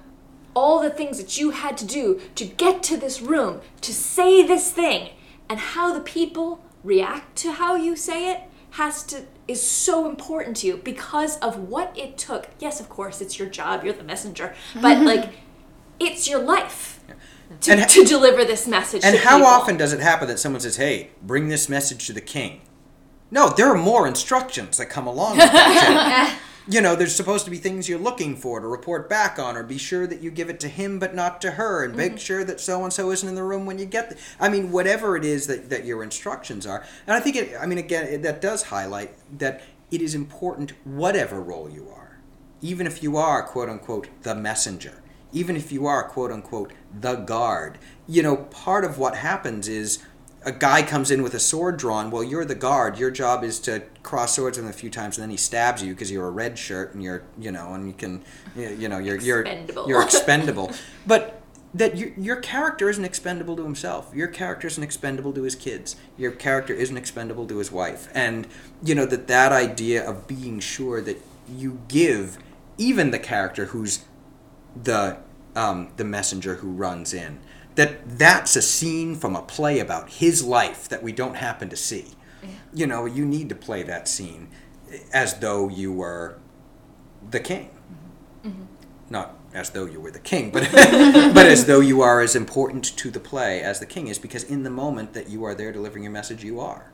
[0.57, 4.45] all the things that you had to do to get to this room to say
[4.45, 5.11] this thing.
[5.49, 10.57] And how the people react to how you say it has to is so important
[10.59, 14.03] to you because of what it took yes of course it's your job you're the
[14.03, 15.31] messenger but like
[16.01, 17.01] it's your life
[17.61, 19.47] to, And to deliver this message And how people.
[19.47, 22.61] often does it happen that someone says, "Hey, bring this message to the king"?
[23.31, 26.39] No, there are more instructions that come along with that.
[26.69, 29.63] you know, there's supposed to be things you're looking for to report back on, or
[29.63, 32.19] be sure that you give it to him but not to her, and make mm-hmm.
[32.19, 34.11] sure that so and so isn't in the room when you get.
[34.11, 37.57] The, I mean, whatever it is that, that your instructions are, and I think it.
[37.61, 42.19] I mean, again, it, that does highlight that it is important, whatever role you are,
[42.61, 45.03] even if you are quote unquote the messenger,
[45.33, 47.79] even if you are quote unquote the guard.
[48.09, 50.03] You know, part of what happens is
[50.45, 52.11] a guy comes in with a sword drawn.
[52.11, 52.99] Well, you're the guard.
[52.99, 55.83] Your job is to cross swords with him a few times, and then he stabs
[55.83, 58.23] you because you're a red shirt and you're, you know, and you can,
[58.55, 59.89] you know, you're you're Expendable.
[59.89, 60.73] you're expendable.
[61.07, 61.43] but
[61.75, 64.11] that your your character isn't expendable to himself.
[64.15, 65.97] Your character isn't expendable to his kids.
[66.17, 68.09] Your character isn't expendable to his wife.
[68.15, 68.47] And
[68.83, 71.21] you know that that idea of being sure that
[71.53, 72.39] you give
[72.79, 74.05] even the character who's
[74.81, 75.19] the
[75.57, 77.41] um, the messenger who runs in.
[77.77, 81.77] That that's a scene from a play about his life that we don't happen to
[81.77, 82.13] see.
[82.73, 84.49] You know, you need to play that scene
[85.13, 86.39] as though you were
[87.31, 87.71] the king.
[88.45, 88.49] Mm-hmm.
[88.49, 88.65] Mm-hmm.
[89.11, 92.85] Not as though you were the king, but but as though you are as important
[92.97, 95.73] to the play as the king is, because in the moment that you are there
[95.73, 96.93] delivering your message, you are.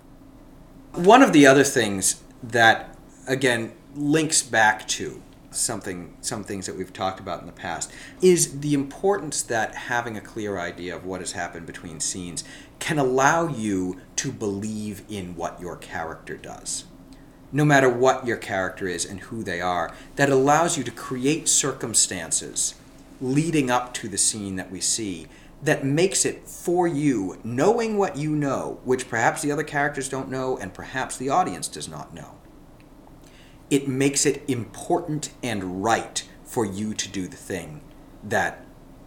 [0.93, 5.23] One of the other things that again links back to
[5.55, 10.17] something some things that we've talked about in the past is the importance that having
[10.17, 12.45] a clear idea of what has happened between scenes
[12.79, 16.85] can allow you to believe in what your character does.
[17.53, 21.49] No matter what your character is and who they are that allows you to create
[21.49, 22.75] circumstances
[23.21, 25.29] leading up to the scene that we see
[25.63, 30.29] that makes it for you knowing what you know which perhaps the other characters don't
[30.29, 32.35] know and perhaps the audience does not know
[33.73, 37.81] it makes it important and right for you to do the thing
[38.23, 38.65] that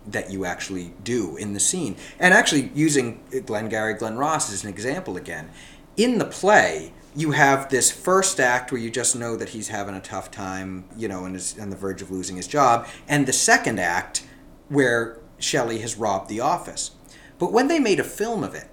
[0.07, 1.95] that you actually do in the scene.
[2.19, 5.49] And actually using Glengarry Glen Ross as an example again,
[5.97, 9.95] in the play you have this first act where you just know that he's having
[9.95, 13.25] a tough time, you know, and is on the verge of losing his job, and
[13.25, 14.25] the second act
[14.67, 16.91] where Shelley has robbed the office.
[17.39, 18.69] But when they made a film of it,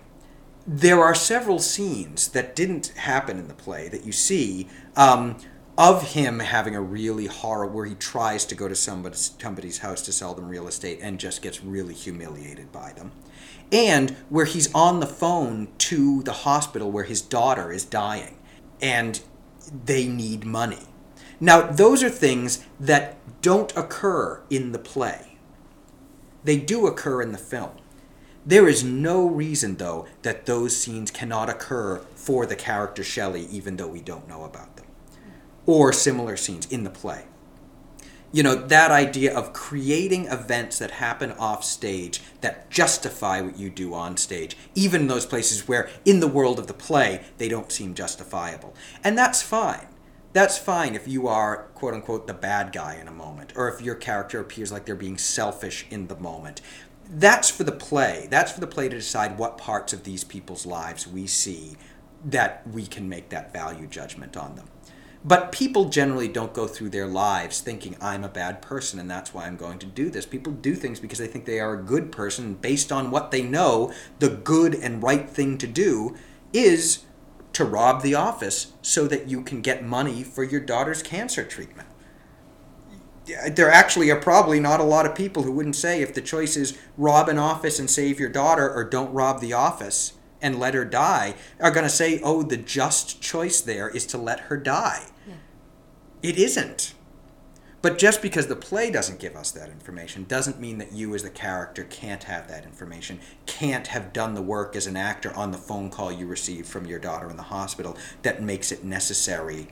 [0.67, 5.37] there are several scenes that didn't happen in the play that you see um,
[5.79, 10.03] of him having a really horror where he tries to go to somebody's, somebody's house
[10.03, 13.13] to sell them real estate and just gets really humiliated by them.
[13.71, 18.37] And where he's on the phone to the hospital where his daughter is dying
[18.83, 19.21] and
[19.85, 20.89] they need money.
[21.41, 25.39] Now those are things that don't occur in the play.
[26.45, 27.71] They do occur in the film.
[28.45, 33.77] There is no reason, though, that those scenes cannot occur for the character Shelley, even
[33.77, 34.72] though we don't know about
[35.67, 37.25] or similar scenes in the play.
[38.33, 43.69] You know, that idea of creating events that happen off stage that justify what you
[43.69, 47.49] do on stage, even in those places where, in the world of the play, they
[47.49, 48.75] don't seem justifiable.
[49.05, 49.87] And that's fine.
[50.33, 53.83] That's fine if you are, quote unquote, the bad guy in a moment, or if
[53.83, 56.63] your character appears like they're being selfish in the moment
[57.15, 58.27] that's for the play.
[58.31, 61.77] That's for the play to decide what parts of these people's lives we see
[62.25, 64.69] that we can make that value judgment on them.
[65.25, 69.33] But people generally don't go through their lives thinking, I'm a bad person and that's
[69.33, 70.27] why I'm going to do this.
[70.27, 72.55] People do things because they think they are a good person.
[72.55, 76.17] Based on what they know, the good and right thing to do
[76.53, 77.05] is
[77.53, 81.89] to rob the office so that you can get money for your daughter's cancer treatment.
[83.53, 86.57] There actually are probably not a lot of people who wouldn't say if the choice
[86.57, 90.75] is rob an office and save your daughter or don't rob the office and let
[90.75, 94.57] her die, are going to say, oh, the just choice there is to let her
[94.57, 95.07] die.
[96.23, 96.95] It isn't.
[97.83, 101.25] But just because the play doesn't give us that information doesn't mean that you as
[101.25, 105.51] the character can't have that information, can't have done the work as an actor on
[105.51, 109.67] the phone call you received from your daughter in the hospital that makes it necessary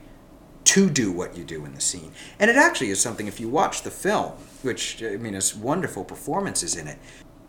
[0.64, 2.12] to do what you do in the scene.
[2.40, 4.32] And it actually is something, if you watch the film,
[4.62, 6.98] which, I mean, has wonderful performances in it,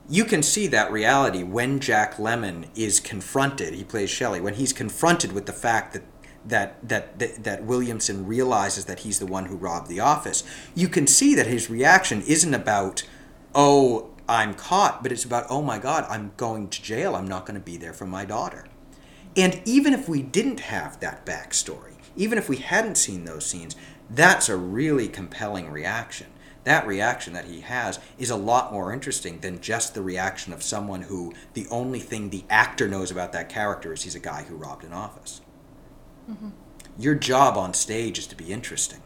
[0.10, 4.74] you can see that reality when Jack Lemmon is confronted, he plays Shelley, when he's
[4.74, 6.04] confronted with the fact that
[6.45, 10.43] that, that that that Williamson realizes that he's the one who robbed the office.
[10.75, 13.04] You can see that his reaction isn't about,
[13.54, 17.15] "Oh, I'm caught," but it's about, "Oh my god, I'm going to jail.
[17.15, 18.65] I'm not going to be there for my daughter."
[19.38, 23.75] And even if we didn't have that backstory, even if we hadn't seen those scenes,
[24.10, 26.27] that's a really compelling reaction.
[26.63, 30.62] That reaction that he has is a lot more interesting than just the reaction of
[30.62, 34.43] someone who the only thing the actor knows about that character is he's a guy
[34.43, 35.41] who robbed an office.
[36.97, 39.01] Your job on stage is to be interesting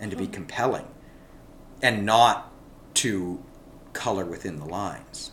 [0.00, 0.86] and to be compelling
[1.80, 2.52] and not
[2.94, 3.42] to
[3.92, 5.32] color within the lines.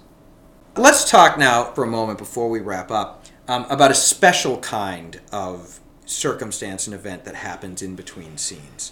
[0.75, 5.19] Let's talk now for a moment before we wrap up um, about a special kind
[5.31, 8.91] of circumstance and event that happens in between scenes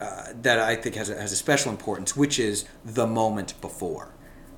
[0.00, 4.13] uh, that I think has a, has a special importance, which is the moment before.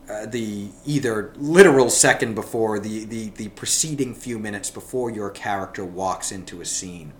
[0.08, 5.84] Uh, the either literal second before, the, the, the preceding few minutes before your character
[5.84, 7.12] walks into a scene.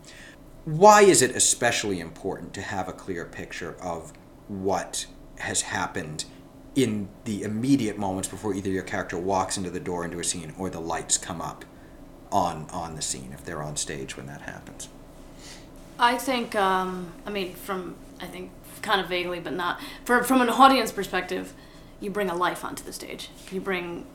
[0.65, 4.13] Why is it especially important to have a clear picture of
[4.47, 5.07] what
[5.39, 6.27] has happened
[6.77, 10.55] in the immediate moments before either your character walks into the door into a scene
[10.57, 11.65] or the lights come up
[12.31, 14.89] on on the scene if they're on stage when that happens?
[15.99, 18.51] I think, um, I mean, from, I think,
[18.83, 19.81] kind of vaguely, but not.
[20.05, 21.55] For, from an audience perspective,
[22.01, 23.31] you bring a life onto the stage.
[23.51, 24.07] You bring.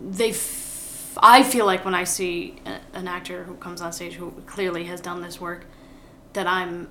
[0.00, 0.30] They.
[0.30, 4.32] F- I feel like when I see a, an actor who comes on stage who
[4.46, 5.66] clearly has done this work,
[6.32, 6.88] that I'm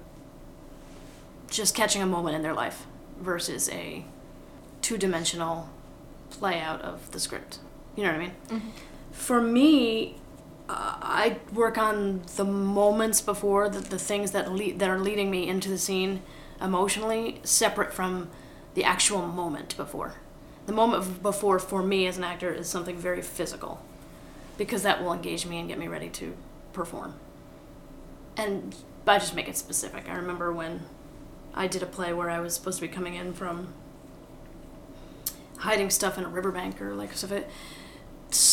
[1.50, 2.86] just catching a moment in their life
[3.20, 4.06] versus a
[4.82, 5.70] two dimensional
[6.30, 7.60] play out of the script.
[7.96, 8.32] You know what I mean?
[9.12, 10.16] For me,
[10.70, 15.30] uh, I work on the moments before the, the things that lead, that are leading
[15.30, 16.22] me into the scene
[16.62, 18.30] emotionally, separate from
[18.74, 20.16] the actual moment before.
[20.66, 23.84] The moment before for me as an actor is something very physical,
[24.58, 26.36] because that will engage me and get me ready to
[26.74, 27.16] perform.
[28.38, 28.76] And
[29.08, 30.10] I just make it specific.
[30.10, 30.82] I remember when
[31.54, 33.74] I did a play where I was supposed to be coming in from
[35.58, 37.32] hiding stuff in a riverbank or like stuff.
[37.32, 37.50] It,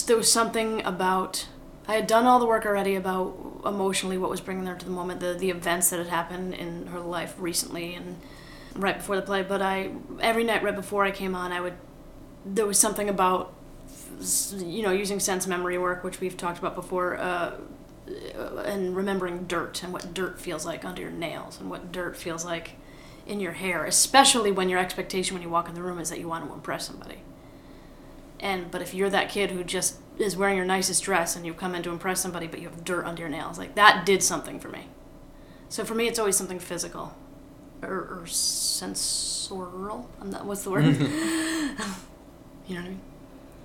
[0.07, 1.47] there was something about
[1.87, 4.91] I had done all the work already about emotionally what was bringing her to the
[4.91, 8.17] moment, the the events that had happened in her life recently and
[8.79, 9.43] right before the play.
[9.43, 11.75] But I every night right before I came on, I would
[12.45, 13.53] there was something about
[14.57, 17.17] you know using sense memory work, which we've talked about before.
[17.17, 17.53] Uh,
[18.65, 22.43] and remembering dirt and what dirt feels like under your nails and what dirt feels
[22.43, 22.73] like
[23.27, 26.19] in your hair, especially when your expectation when you walk in the room is that
[26.19, 27.19] you want to impress somebody.
[28.41, 31.53] And but if you're that kid who just is wearing your nicest dress and you
[31.53, 34.23] come in to impress somebody, but you have dirt under your nails, like that did
[34.23, 34.87] something for me.
[35.69, 37.15] So for me, it's always something physical,
[37.83, 40.09] or, or sensorial.
[40.21, 40.45] Um, I'm not.
[40.47, 40.85] What's the word?
[40.97, 41.01] you know
[42.69, 43.01] what I mean?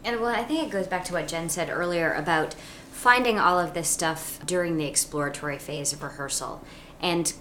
[0.05, 2.55] And well, I think it goes back to what Jen said earlier about
[2.91, 6.61] finding all of this stuff during the exploratory phase of rehearsal
[7.01, 7.33] and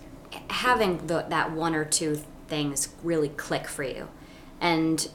[0.49, 4.09] having the, that one or two things really click for you
[4.61, 5.09] and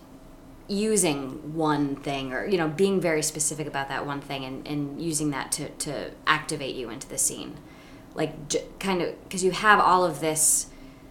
[0.67, 5.01] using one thing or you know being very specific about that one thing and, and
[5.01, 7.55] using that to, to activate you into the scene
[8.16, 10.68] like j- kind of because you have all of this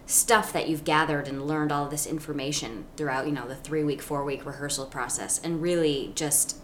[0.07, 4.01] stuff that you've gathered and learned all this information throughout you know the three week
[4.01, 6.57] four week rehearsal process and really just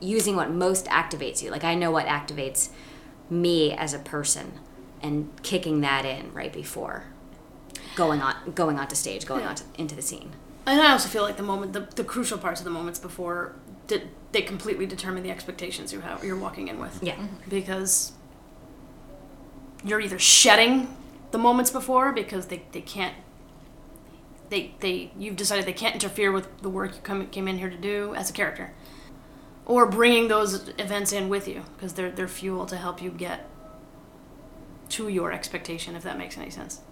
[0.00, 1.50] using what most activates you.
[1.50, 2.70] Like i know what activates
[3.28, 4.52] me as a person
[5.02, 7.04] and kicking that in right before
[7.96, 10.32] going on going onto stage going on to, into the scene.
[10.64, 13.56] And I also feel like the moment, the, the crucial parts of the moments before,
[13.88, 17.00] did, they completely determine the expectations you have you're walking in with.
[17.02, 17.16] yeah.
[17.48, 18.12] Because
[19.84, 20.96] you're either shedding
[21.32, 23.14] the moments before because they, they can't
[24.50, 27.70] they they you've decided they can't interfere with the work you come, came in here
[27.70, 28.72] to do as a character,
[29.64, 33.48] or bringing those events in with you because they're they're fuel to help you get
[34.90, 35.96] to your expectation.
[35.96, 36.82] If that makes any sense.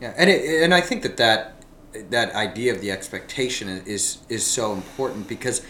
[0.00, 1.64] Yeah, and it, and I think that that
[2.10, 5.64] that idea of the expectation is is so important because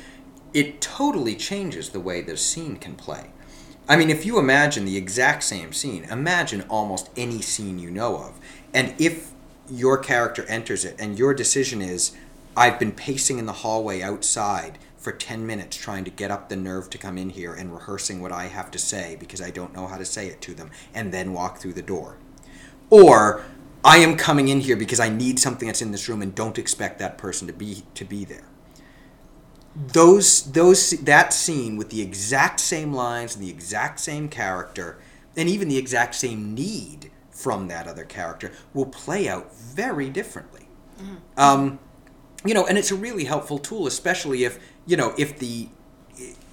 [0.52, 3.30] it totally changes the way the scene can play.
[3.86, 8.16] I mean, if you imagine the exact same scene, imagine almost any scene you know
[8.16, 8.40] of,
[8.72, 9.30] and if
[9.68, 12.12] your character enters it and your decision is,
[12.56, 16.56] I've been pacing in the hallway outside for 10 minutes trying to get up the
[16.56, 19.74] nerve to come in here and rehearsing what I have to say because I don't
[19.74, 22.16] know how to say it to them, and then walk through the door.
[22.88, 23.44] Or
[23.84, 26.58] I am coming in here because I need something that's in this room and don't
[26.58, 28.46] expect that person to be to be there.
[29.76, 34.98] Those those that scene with the exact same lines and the exact same character
[35.36, 40.68] and even the exact same need from that other character will play out very differently.
[41.36, 41.80] Um,
[42.44, 45.68] you know, and it's a really helpful tool, especially if you know if the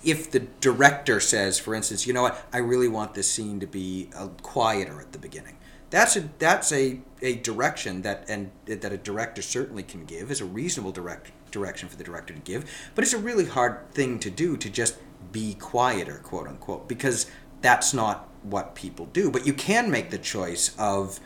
[0.03, 3.67] if the director says, for instance, you know what, I really want this scene to
[3.67, 5.57] be uh, quieter at the beginning.
[5.91, 10.41] That's a that's a, a direction that and that a director certainly can give is
[10.41, 14.20] a reasonable direct direction for the director to give, but it's a really hard thing
[14.20, 14.97] to do to just
[15.32, 17.30] be quieter, quote unquote, because
[17.62, 19.30] that's not what people do.
[19.30, 21.20] But you can make the choice of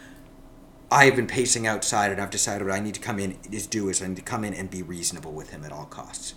[0.91, 3.89] I've been pacing outside and I've decided what I need to come in is do
[3.89, 6.35] is I need to come in and be reasonable with him at all costs.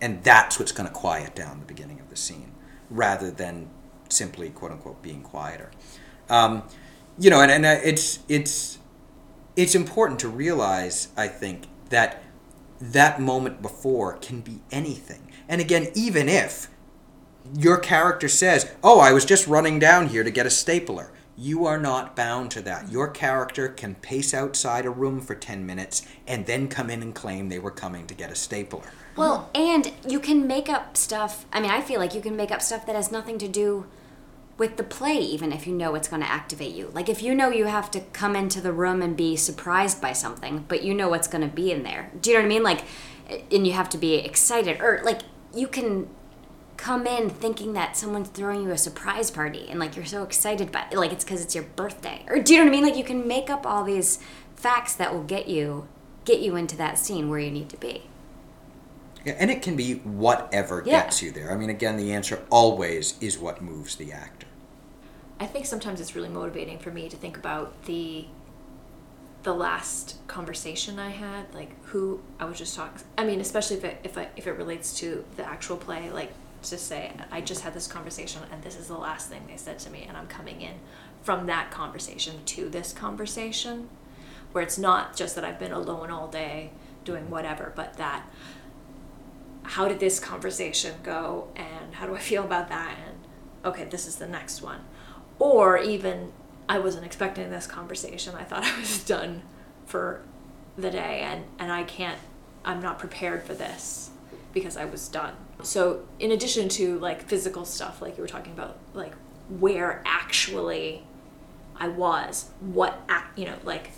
[0.00, 2.52] And that's what's going to quiet down the beginning of the scene
[2.90, 3.70] rather than
[4.08, 5.70] simply quote unquote being quieter.
[6.28, 6.64] Um,
[7.18, 8.78] you know, and, and uh, it's it's
[9.56, 12.22] it's important to realize, I think, that
[12.80, 15.30] that moment before can be anything.
[15.48, 16.68] And again, even if
[17.56, 21.66] your character says, "Oh, I was just running down here to get a stapler," you
[21.66, 22.90] are not bound to that.
[22.90, 27.14] Your character can pace outside a room for ten minutes and then come in and
[27.14, 28.92] claim they were coming to get a stapler.
[29.16, 31.46] Well, and you can make up stuff.
[31.52, 33.86] I mean, I feel like you can make up stuff that has nothing to do
[34.60, 36.90] with the play, even if you know it's going to activate you.
[36.92, 40.12] Like, if you know you have to come into the room and be surprised by
[40.12, 42.12] something, but you know what's going to be in there.
[42.20, 42.62] Do you know what I mean?
[42.62, 42.82] Like,
[43.50, 44.82] and you have to be excited.
[44.82, 45.22] Or, like,
[45.54, 46.10] you can
[46.76, 50.70] come in thinking that someone's throwing you a surprise party and, like, you're so excited
[50.70, 52.26] by Like, it's because it's your birthday.
[52.28, 52.84] Or, do you know what I mean?
[52.84, 54.18] Like, you can make up all these
[54.56, 55.88] facts that will get you
[56.26, 58.02] get you into that scene where you need to be.
[59.24, 61.04] Yeah, and it can be whatever Yeah.
[61.04, 61.50] gets you there.
[61.50, 64.46] I mean, again, the answer always is what moves the actor.
[65.40, 68.26] I think sometimes it's really motivating for me to think about the
[69.42, 73.02] the last conversation I had, like who I was just talking.
[73.16, 76.32] I mean, especially if it if I, if it relates to the actual play, like
[76.64, 79.78] to say I just had this conversation and this is the last thing they said
[79.80, 80.74] to me, and I'm coming in
[81.22, 83.88] from that conversation to this conversation,
[84.52, 86.72] where it's not just that I've been alone all day
[87.04, 88.28] doing whatever, but that
[89.62, 93.16] how did this conversation go and how do I feel about that and
[93.64, 94.80] okay, this is the next one.
[95.40, 96.32] Or even
[96.68, 98.36] I wasn't expecting this conversation.
[98.36, 99.42] I thought I was done
[99.86, 100.22] for
[100.76, 102.18] the day and and I can't
[102.64, 104.10] I'm not prepared for this
[104.52, 105.34] because I was done.
[105.62, 109.14] So in addition to like physical stuff like you were talking about like
[109.58, 111.02] where actually
[111.76, 113.00] I was, what
[113.34, 113.90] you know, like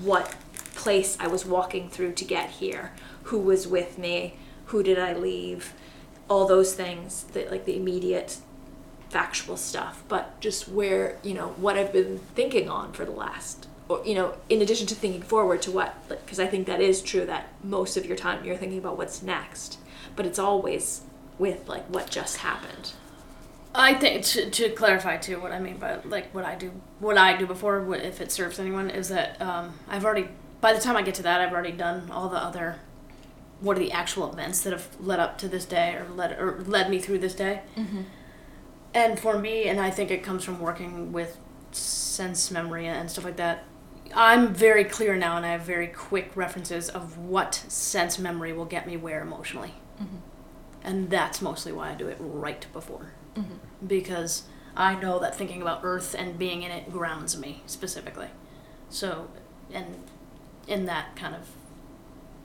[0.00, 0.34] what
[0.74, 2.92] place I was walking through to get here,
[3.24, 5.74] who was with me, who did I leave,
[6.28, 8.38] all those things that like the immediate
[9.10, 13.66] factual stuff, but just where, you know, what I've been thinking on for the last
[13.90, 17.02] or you know, in addition to thinking forward to what because I think that is
[17.02, 19.78] true that most of your time you're thinking about what's next,
[20.14, 21.02] but it's always
[21.38, 22.92] with like what just happened.
[23.74, 27.18] I think to, to clarify too, what I mean by like what I do, what
[27.18, 30.28] I do before, if it serves anyone, is that um, I've already.
[30.60, 32.78] By the time I get to that, I've already done all the other.
[33.60, 36.62] What are the actual events that have led up to this day, or led or
[36.66, 37.62] led me through this day?
[38.92, 41.38] And for me, and I think it comes from working with
[41.72, 43.64] sense memory and stuff like that.
[44.14, 48.64] I'm very clear now, and I have very quick references of what sense memory will
[48.64, 50.16] get me where emotionally, mm-hmm.
[50.82, 53.86] and that's mostly why I do it right before mm-hmm.
[53.86, 54.44] because
[54.76, 58.28] I know that thinking about Earth and being in it grounds me specifically.
[58.88, 59.30] So,
[59.72, 60.04] and
[60.66, 61.48] in that kind of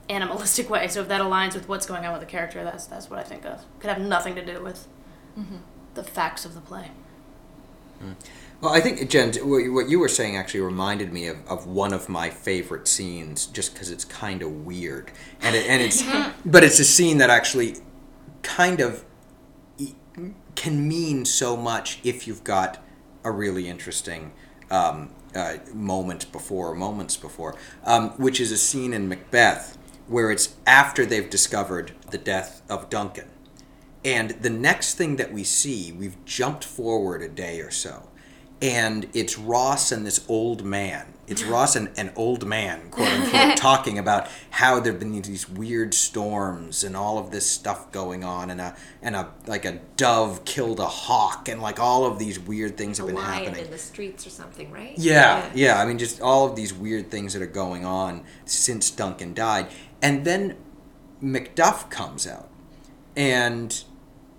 [0.08, 0.88] animalistic way.
[0.88, 3.22] So if that aligns with what's going on with the character, that's that's what I
[3.22, 3.64] think of.
[3.80, 4.86] Could have nothing to do with
[5.38, 5.56] mm-hmm.
[5.96, 6.90] The facts of the play.
[8.60, 11.92] Well, I think, Jen, what what you were saying actually reminded me of, of one
[11.92, 15.10] of my favorite scenes just because it's kind of weird.
[15.40, 16.02] And, it, and it's,
[16.46, 17.76] but it's a scene that actually
[18.42, 19.04] kind of
[20.54, 22.82] can mean so much if you've got
[23.24, 24.32] a really interesting
[24.70, 29.76] um, uh, moment before, moments before, um, which is a scene in Macbeth
[30.08, 33.28] where it's after they've discovered the death of Duncan.
[34.06, 38.08] And the next thing that we see, we've jumped forward a day or so,
[38.62, 41.12] and it's Ross and this old man.
[41.26, 45.92] It's Ross and an old man, quote unquote, talking about how there've been these weird
[45.92, 50.44] storms and all of this stuff going on, and a and a like a dove
[50.44, 53.64] killed a hawk, and like all of these weird things have a been lion happening.
[53.64, 54.96] in the streets or something, right?
[54.96, 55.82] Yeah, yeah.
[55.82, 59.66] I mean, just all of these weird things that are going on since Duncan died,
[60.00, 60.56] and then
[61.20, 62.48] Macduff comes out,
[63.16, 63.82] and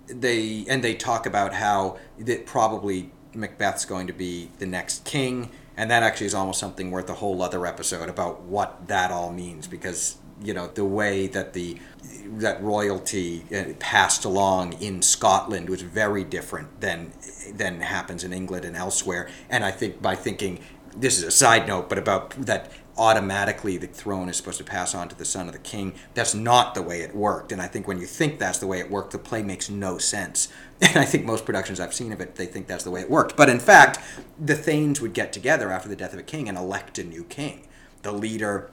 [0.08, 5.50] they and they talk about how that probably Macbeth's going to be the next king,
[5.76, 9.32] and that actually is almost something worth a whole other episode about what that all
[9.32, 11.78] means because you know the way that the
[12.24, 17.12] that royalty uh, passed along in Scotland was very different than
[17.54, 19.28] than happens in England and elsewhere.
[19.48, 20.60] And I think by thinking
[20.96, 24.94] this is a side note but about that automatically the throne is supposed to pass
[24.94, 25.94] on to the son of the king.
[26.14, 27.52] That's not the way it worked.
[27.52, 29.98] And I think when you think that's the way it worked the play makes no
[29.98, 30.48] sense.
[30.80, 33.10] And I think most productions I've seen of it they think that's the way it
[33.10, 33.36] worked.
[33.36, 33.98] But in fact
[34.38, 37.24] the thanes would get together after the death of a king and elect a new
[37.24, 37.66] king.
[38.02, 38.70] The leader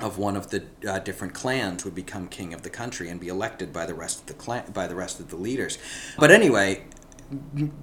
[0.00, 3.28] of one of the uh, different clans would become king of the country and be
[3.28, 5.78] elected by the rest of the clan by the rest of the leaders.
[6.18, 6.84] But anyway,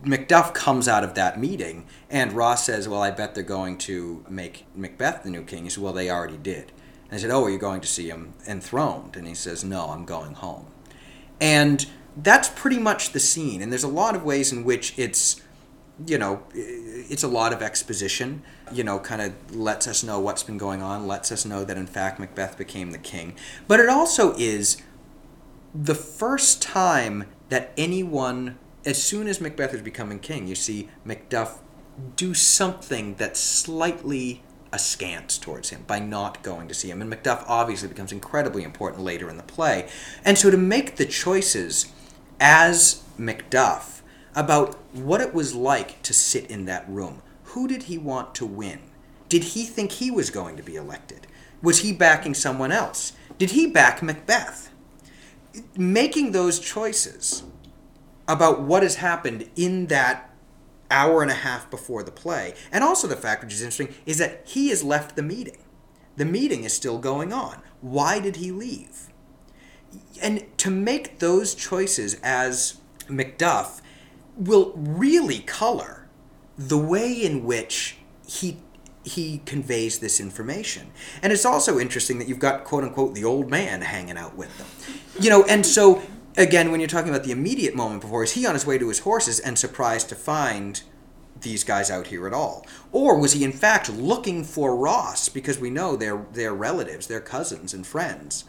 [0.03, 4.25] Macduff comes out of that meeting, and Ross says, "Well, I bet they're going to
[4.29, 6.71] make Macbeth the new king." He said, "Well, they already did."
[7.09, 9.89] And I said, "Oh, are you going to see him enthroned?" And he says, "No,
[9.89, 10.67] I'm going home."
[11.41, 11.85] And
[12.17, 13.61] that's pretty much the scene.
[13.61, 15.41] And there's a lot of ways in which it's
[16.05, 18.41] you know, it's a lot of exposition,
[18.71, 21.77] you know, kind of lets us know what's been going on, lets us know that
[21.77, 23.35] in fact Macbeth became the king.
[23.67, 24.77] But it also is
[25.73, 31.59] the first time that anyone, as soon as Macbeth is becoming king, you see Macduff
[32.15, 37.01] do something that's slightly askance towards him by not going to see him.
[37.01, 39.89] And Macduff obviously becomes incredibly important later in the play.
[40.23, 41.91] And so to make the choices
[42.39, 43.99] as Macduff,
[44.35, 47.21] about what it was like to sit in that room.
[47.45, 48.79] Who did he want to win?
[49.27, 51.27] Did he think he was going to be elected?
[51.61, 53.13] Was he backing someone else?
[53.37, 54.69] Did he back Macbeth?
[55.75, 57.43] Making those choices
[58.29, 60.29] about what has happened in that
[60.91, 64.19] hour and a half before the play, and also the fact, which is interesting, is
[64.19, 65.57] that he has left the meeting.
[66.15, 67.61] The meeting is still going on.
[67.81, 69.09] Why did he leave?
[70.21, 73.81] And to make those choices as Macduff
[74.37, 76.07] will really color
[76.57, 78.57] the way in which he
[79.05, 80.91] he conveys this information.
[81.23, 84.55] And it's also interesting that you've got quote unquote the old man hanging out with
[84.57, 84.67] them.
[85.23, 86.03] You know, and so
[86.37, 88.87] again when you're talking about the immediate moment before is he on his way to
[88.87, 90.83] his horses and surprised to find
[91.41, 92.65] these guys out here at all?
[92.91, 97.21] Or was he in fact looking for Ross because we know they're they're relatives, they're
[97.21, 98.45] cousins and friends?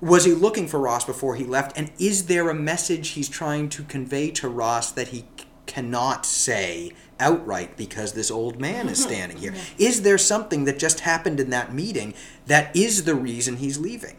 [0.00, 1.76] was he looking for Ross before he left?
[1.76, 6.24] And is there a message he's trying to convey to Ross that he c- cannot
[6.24, 9.54] say outright because this old man is standing here?
[9.76, 12.14] Is there something that just happened in that meeting
[12.46, 14.16] that is the reason he's leaving?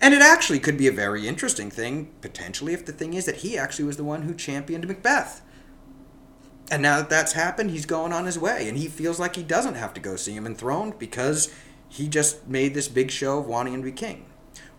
[0.00, 3.36] And it actually could be a very interesting thing, potentially, if the thing is that
[3.36, 5.42] he actually was the one who championed Macbeth.
[6.70, 9.42] And now that that's happened, he's going on his way, and he feels like he
[9.42, 11.52] doesn't have to go see him enthroned because
[11.88, 14.24] he just made this big show of wanting him to be king.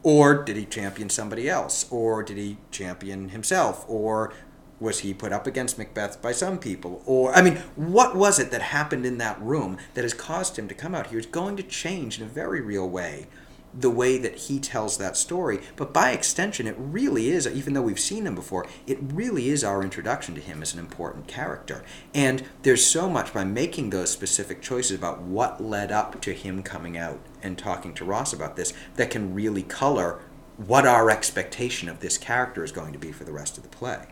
[0.02, 1.86] Or did he champion somebody else?
[1.92, 3.86] Or did he champion himself?
[3.88, 4.34] Or
[4.80, 7.04] was he put up against Macbeth by some people?
[7.06, 10.68] Or, I mean, what was it that happened in that room that has caused him
[10.70, 11.20] to come out here?
[11.20, 13.28] It's going to change in a very real way
[13.74, 15.60] the way that he tells that story.
[15.76, 19.64] But by extension, it really is, even though we've seen him before, it really is
[19.64, 21.84] our introduction to him as an important character.
[22.14, 26.64] And there's so much by making those specific choices about what led up to him
[26.64, 30.20] coming out and talking to Ross about this that can really color
[30.58, 33.70] what our expectation of this character is going to be for the rest of the
[33.70, 34.06] play.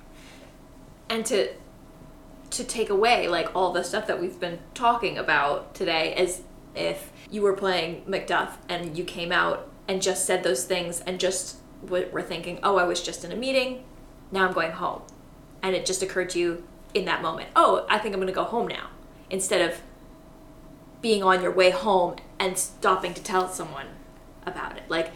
[1.10, 1.54] and to
[2.50, 6.42] to take away like all the stuff that we've been talking about today as
[6.76, 11.20] if you were playing Macduff and you came out and just said those things and
[11.20, 13.84] just were thinking, oh, I was just in a meeting,
[14.32, 15.02] now I'm going home,
[15.64, 16.64] and it just occurred to you
[16.94, 18.90] in that moment, oh, I think I'm going to go home now,
[19.30, 19.82] instead of
[21.02, 23.88] being on your way home and stopping to tell someone
[24.46, 24.84] about it.
[24.90, 25.12] Like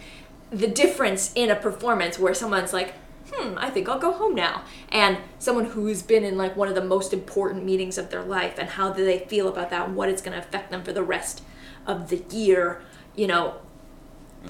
[0.50, 2.94] the difference in a performance where someone's like,
[3.32, 4.64] hmm, I think I'll go home now.
[4.90, 8.58] And someone who's been in like one of the most important meetings of their life
[8.58, 10.94] and how do they feel about that and what it's going to affect them for
[10.94, 11.42] the rest
[11.86, 12.82] of the year,
[13.16, 13.56] you know,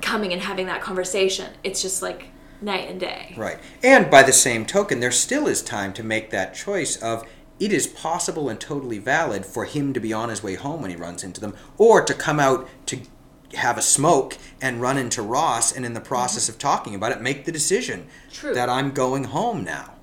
[0.01, 1.53] coming and having that conversation.
[1.63, 2.27] It's just like
[2.61, 3.33] night and day.
[3.37, 3.59] Right.
[3.83, 7.27] And by the same token, there still is time to make that choice of
[7.59, 10.89] it is possible and totally valid for him to be on his way home when
[10.89, 12.99] he runs into them, or to come out to
[13.53, 17.21] have a smoke and run into Ross, and in the process of talking about it,
[17.21, 18.53] make the decision True.
[18.55, 19.93] that I'm going home now,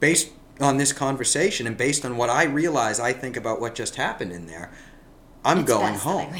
[0.00, 3.96] based on this conversation and based on what I realize I think about what just
[3.96, 4.72] happened in there.
[5.44, 6.34] I'm It's going home.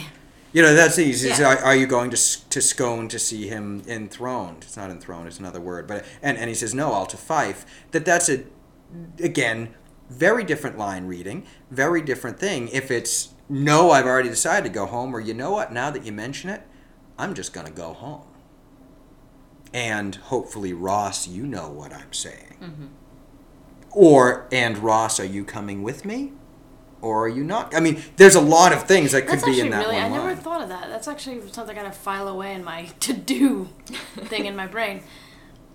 [0.53, 1.29] You know, that's easy.
[1.29, 1.49] Yeah.
[1.49, 4.59] Are, are you going to to Scone to see him enthroned?
[4.63, 5.87] It's not enthroned; it's another word.
[5.87, 7.67] But and and he says no, I'll to Fife.
[7.91, 8.45] That that's a
[9.23, 9.75] again
[10.09, 12.69] very different line reading, very different thing.
[12.69, 15.73] If it's no, I've already decided to go home, or you know what?
[15.73, 16.63] Now that you mention it,
[17.19, 18.27] I'm just going to go home.
[19.73, 22.57] And hopefully, Ross, you know what I'm saying.
[22.63, 22.87] Mm-hmm.
[23.93, 26.33] Or and Ross, are you coming with me?
[27.03, 27.75] Or are you not?
[27.75, 29.97] I mean, there's a lot of things that could That's be in that really.
[29.97, 30.37] one I never line.
[30.37, 30.89] thought of that.
[30.89, 33.69] That's actually something I gotta file away in my to-do
[34.17, 35.03] thing in my brain.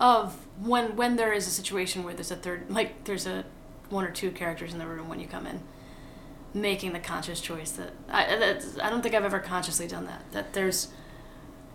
[0.00, 3.44] Of when when there is a situation where there's a third, like there's a
[3.88, 5.60] one or two characters in the room when you come in,
[6.54, 10.24] making the conscious choice that I that's, I don't think I've ever consciously done that.
[10.32, 10.88] That there's.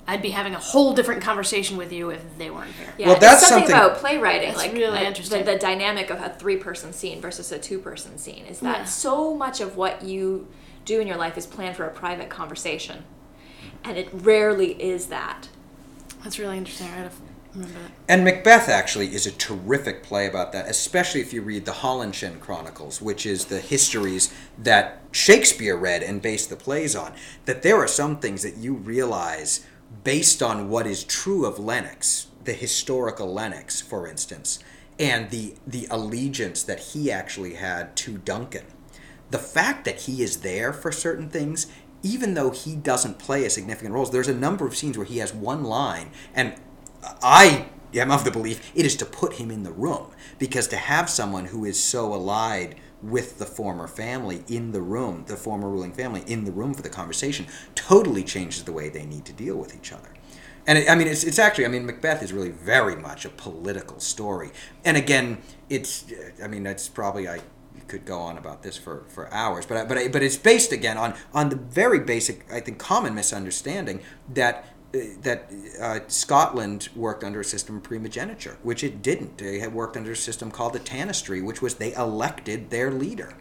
[0.10, 2.94] I'd be having a whole different conversation with you if they weren't here.
[2.98, 5.44] Yeah, Well, that's something, something- about playwriting, That's like really interesting.
[5.44, 8.86] The, the dynamic of a three-person scene versus a two-person scene is that Yeah.
[8.86, 10.48] so much of what you
[10.86, 13.04] do in your life is planned for a private conversation,
[13.84, 15.50] and it rarely is that.
[16.24, 16.88] That's really interesting.
[16.88, 17.12] I gotta
[17.54, 17.92] remember that.
[18.08, 22.40] And Macbeth actually is a terrific play about that, especially if you read the Holinshed
[22.40, 27.14] Chronicles, which is the histories that Shakespeare read and based the plays on.
[27.46, 29.66] That there are some things that you realize
[30.04, 34.60] based on what is true of Lennox, the historical Lennox, for instance,
[35.00, 38.66] and the the allegiance that he actually had to Duncan.
[39.30, 41.68] The fact that he is there for certain things,
[42.02, 45.18] even though he doesn't play a significant role, there's a number of scenes where he
[45.18, 46.56] has one line, and
[47.22, 50.78] I am of the belief it is to put him in the room because to
[50.78, 55.70] have someone who is so allied with the former family in the room, the former
[55.70, 57.46] ruling family in the room for the conversation,
[57.76, 60.10] totally changes the way they need to deal with each other.
[60.66, 63.30] And it, I mean, it's, it's actually, I mean, Macbeth is really very much a
[63.30, 64.52] political story.
[64.84, 65.38] And again,
[65.70, 66.06] it's,
[66.44, 67.40] I mean, it's probably, I
[67.88, 71.14] could go on about this for, for hours, but, but, but it's based again on,
[71.34, 74.02] on the very basic, I think, common misunderstanding
[74.34, 79.38] that that uh, Scotland worked under a system of primogeniture, which it didn't.
[79.38, 83.34] They had worked under a system called the Tanistry, which was they elected their leader.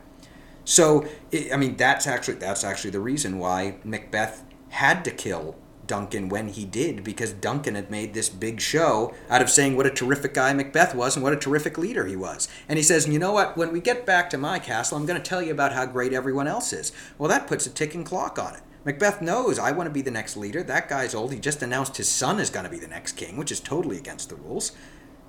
[0.64, 5.57] So i I mean, that's actually that's actually the reason why Macbeth had to kill
[5.86, 9.86] Duncan when he did, because Duncan had made this big show out of saying what
[9.86, 12.49] a terrific guy Macbeth was and what a terrific leader he was.
[12.68, 13.57] And he says, you know what?
[13.57, 16.12] When we get back to my castle, I'm going to tell you about how great
[16.12, 16.92] everyone else is.
[17.18, 18.62] Well, that puts a ticking clock on it.
[18.87, 20.62] Macbeth knows I want to be the next leader.
[20.62, 21.32] That guy's old.
[21.32, 23.99] He just announced his son is going to be the next king, which is totally
[23.99, 24.70] against the rules.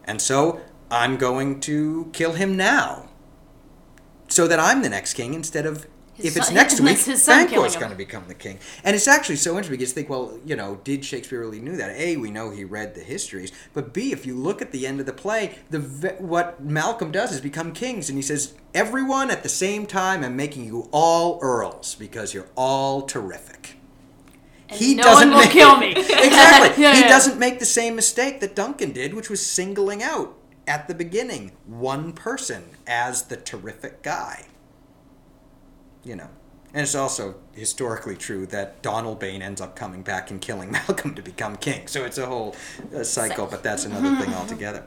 [0.05, 3.09] And so I'm going to kill him now
[4.27, 5.87] so that I'm the next king instead of
[6.17, 8.59] His if it's next week, Banquo's going to become the king.
[8.83, 11.77] And it's actually so interesting because you think, well, you know, did Shakespeare really knew
[11.77, 11.91] that?
[11.91, 14.99] A, we know he read the histories, but B, if you look at the end
[14.99, 15.79] of the play, the
[16.19, 20.35] what Malcolm does is become kings, and he says, everyone at the same time, I'm
[20.35, 23.77] making you all earls because you're all terrific.
[24.69, 25.91] And no one will kill me.
[25.95, 26.67] exactly.
[26.83, 27.07] Yeah, he yeah.
[27.07, 30.37] doesn't make the same mistake that Duncan did, which was singling out
[30.67, 34.45] at the beginning one person as the terrific guy.
[36.07, 36.29] You know.
[36.73, 41.21] And it's also historically true that Donalbain ends up coming back and killing Malcolm to
[41.21, 41.87] become king.
[41.87, 42.55] So it's a whole
[42.95, 44.83] uh, cycle, but that's another thing altogether.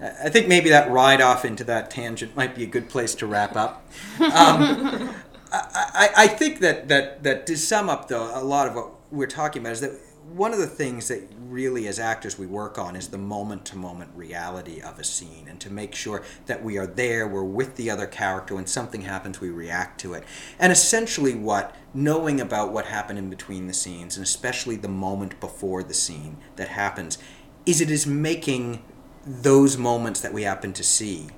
[0.00, 3.14] I I think maybe that ride off into that tangent might be a good place
[3.16, 3.86] to wrap up.
[4.20, 5.14] Um,
[5.52, 9.26] I, I think that, that, that to sum up, though, a lot of what we're
[9.26, 9.92] talking about is that
[10.34, 13.76] one of the things that really, as actors, we work on is the moment to
[13.76, 17.76] moment reality of a scene and to make sure that we are there, we're with
[17.76, 18.54] the other character.
[18.54, 20.24] When something happens, we react to it.
[20.58, 25.40] And essentially, what knowing about what happened in between the scenes, and especially the moment
[25.40, 27.18] before the scene that happens,
[27.66, 28.82] is it is making
[29.26, 31.28] those moments that we happen to see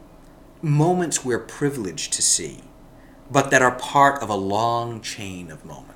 [0.62, 2.62] moments we're privileged to see
[3.32, 5.91] but that are part of a long chain of moments.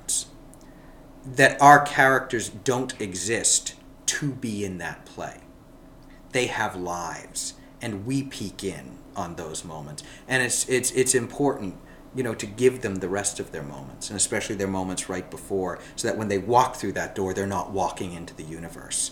[1.35, 3.75] That our characters don't exist
[4.07, 5.41] to be in that play.
[6.31, 10.03] They have lives, and we peek in on those moments.
[10.27, 11.75] And it's it's it's important,
[12.15, 15.29] you know, to give them the rest of their moments, and especially their moments right
[15.29, 19.11] before, so that when they walk through that door, they're not walking into the universe.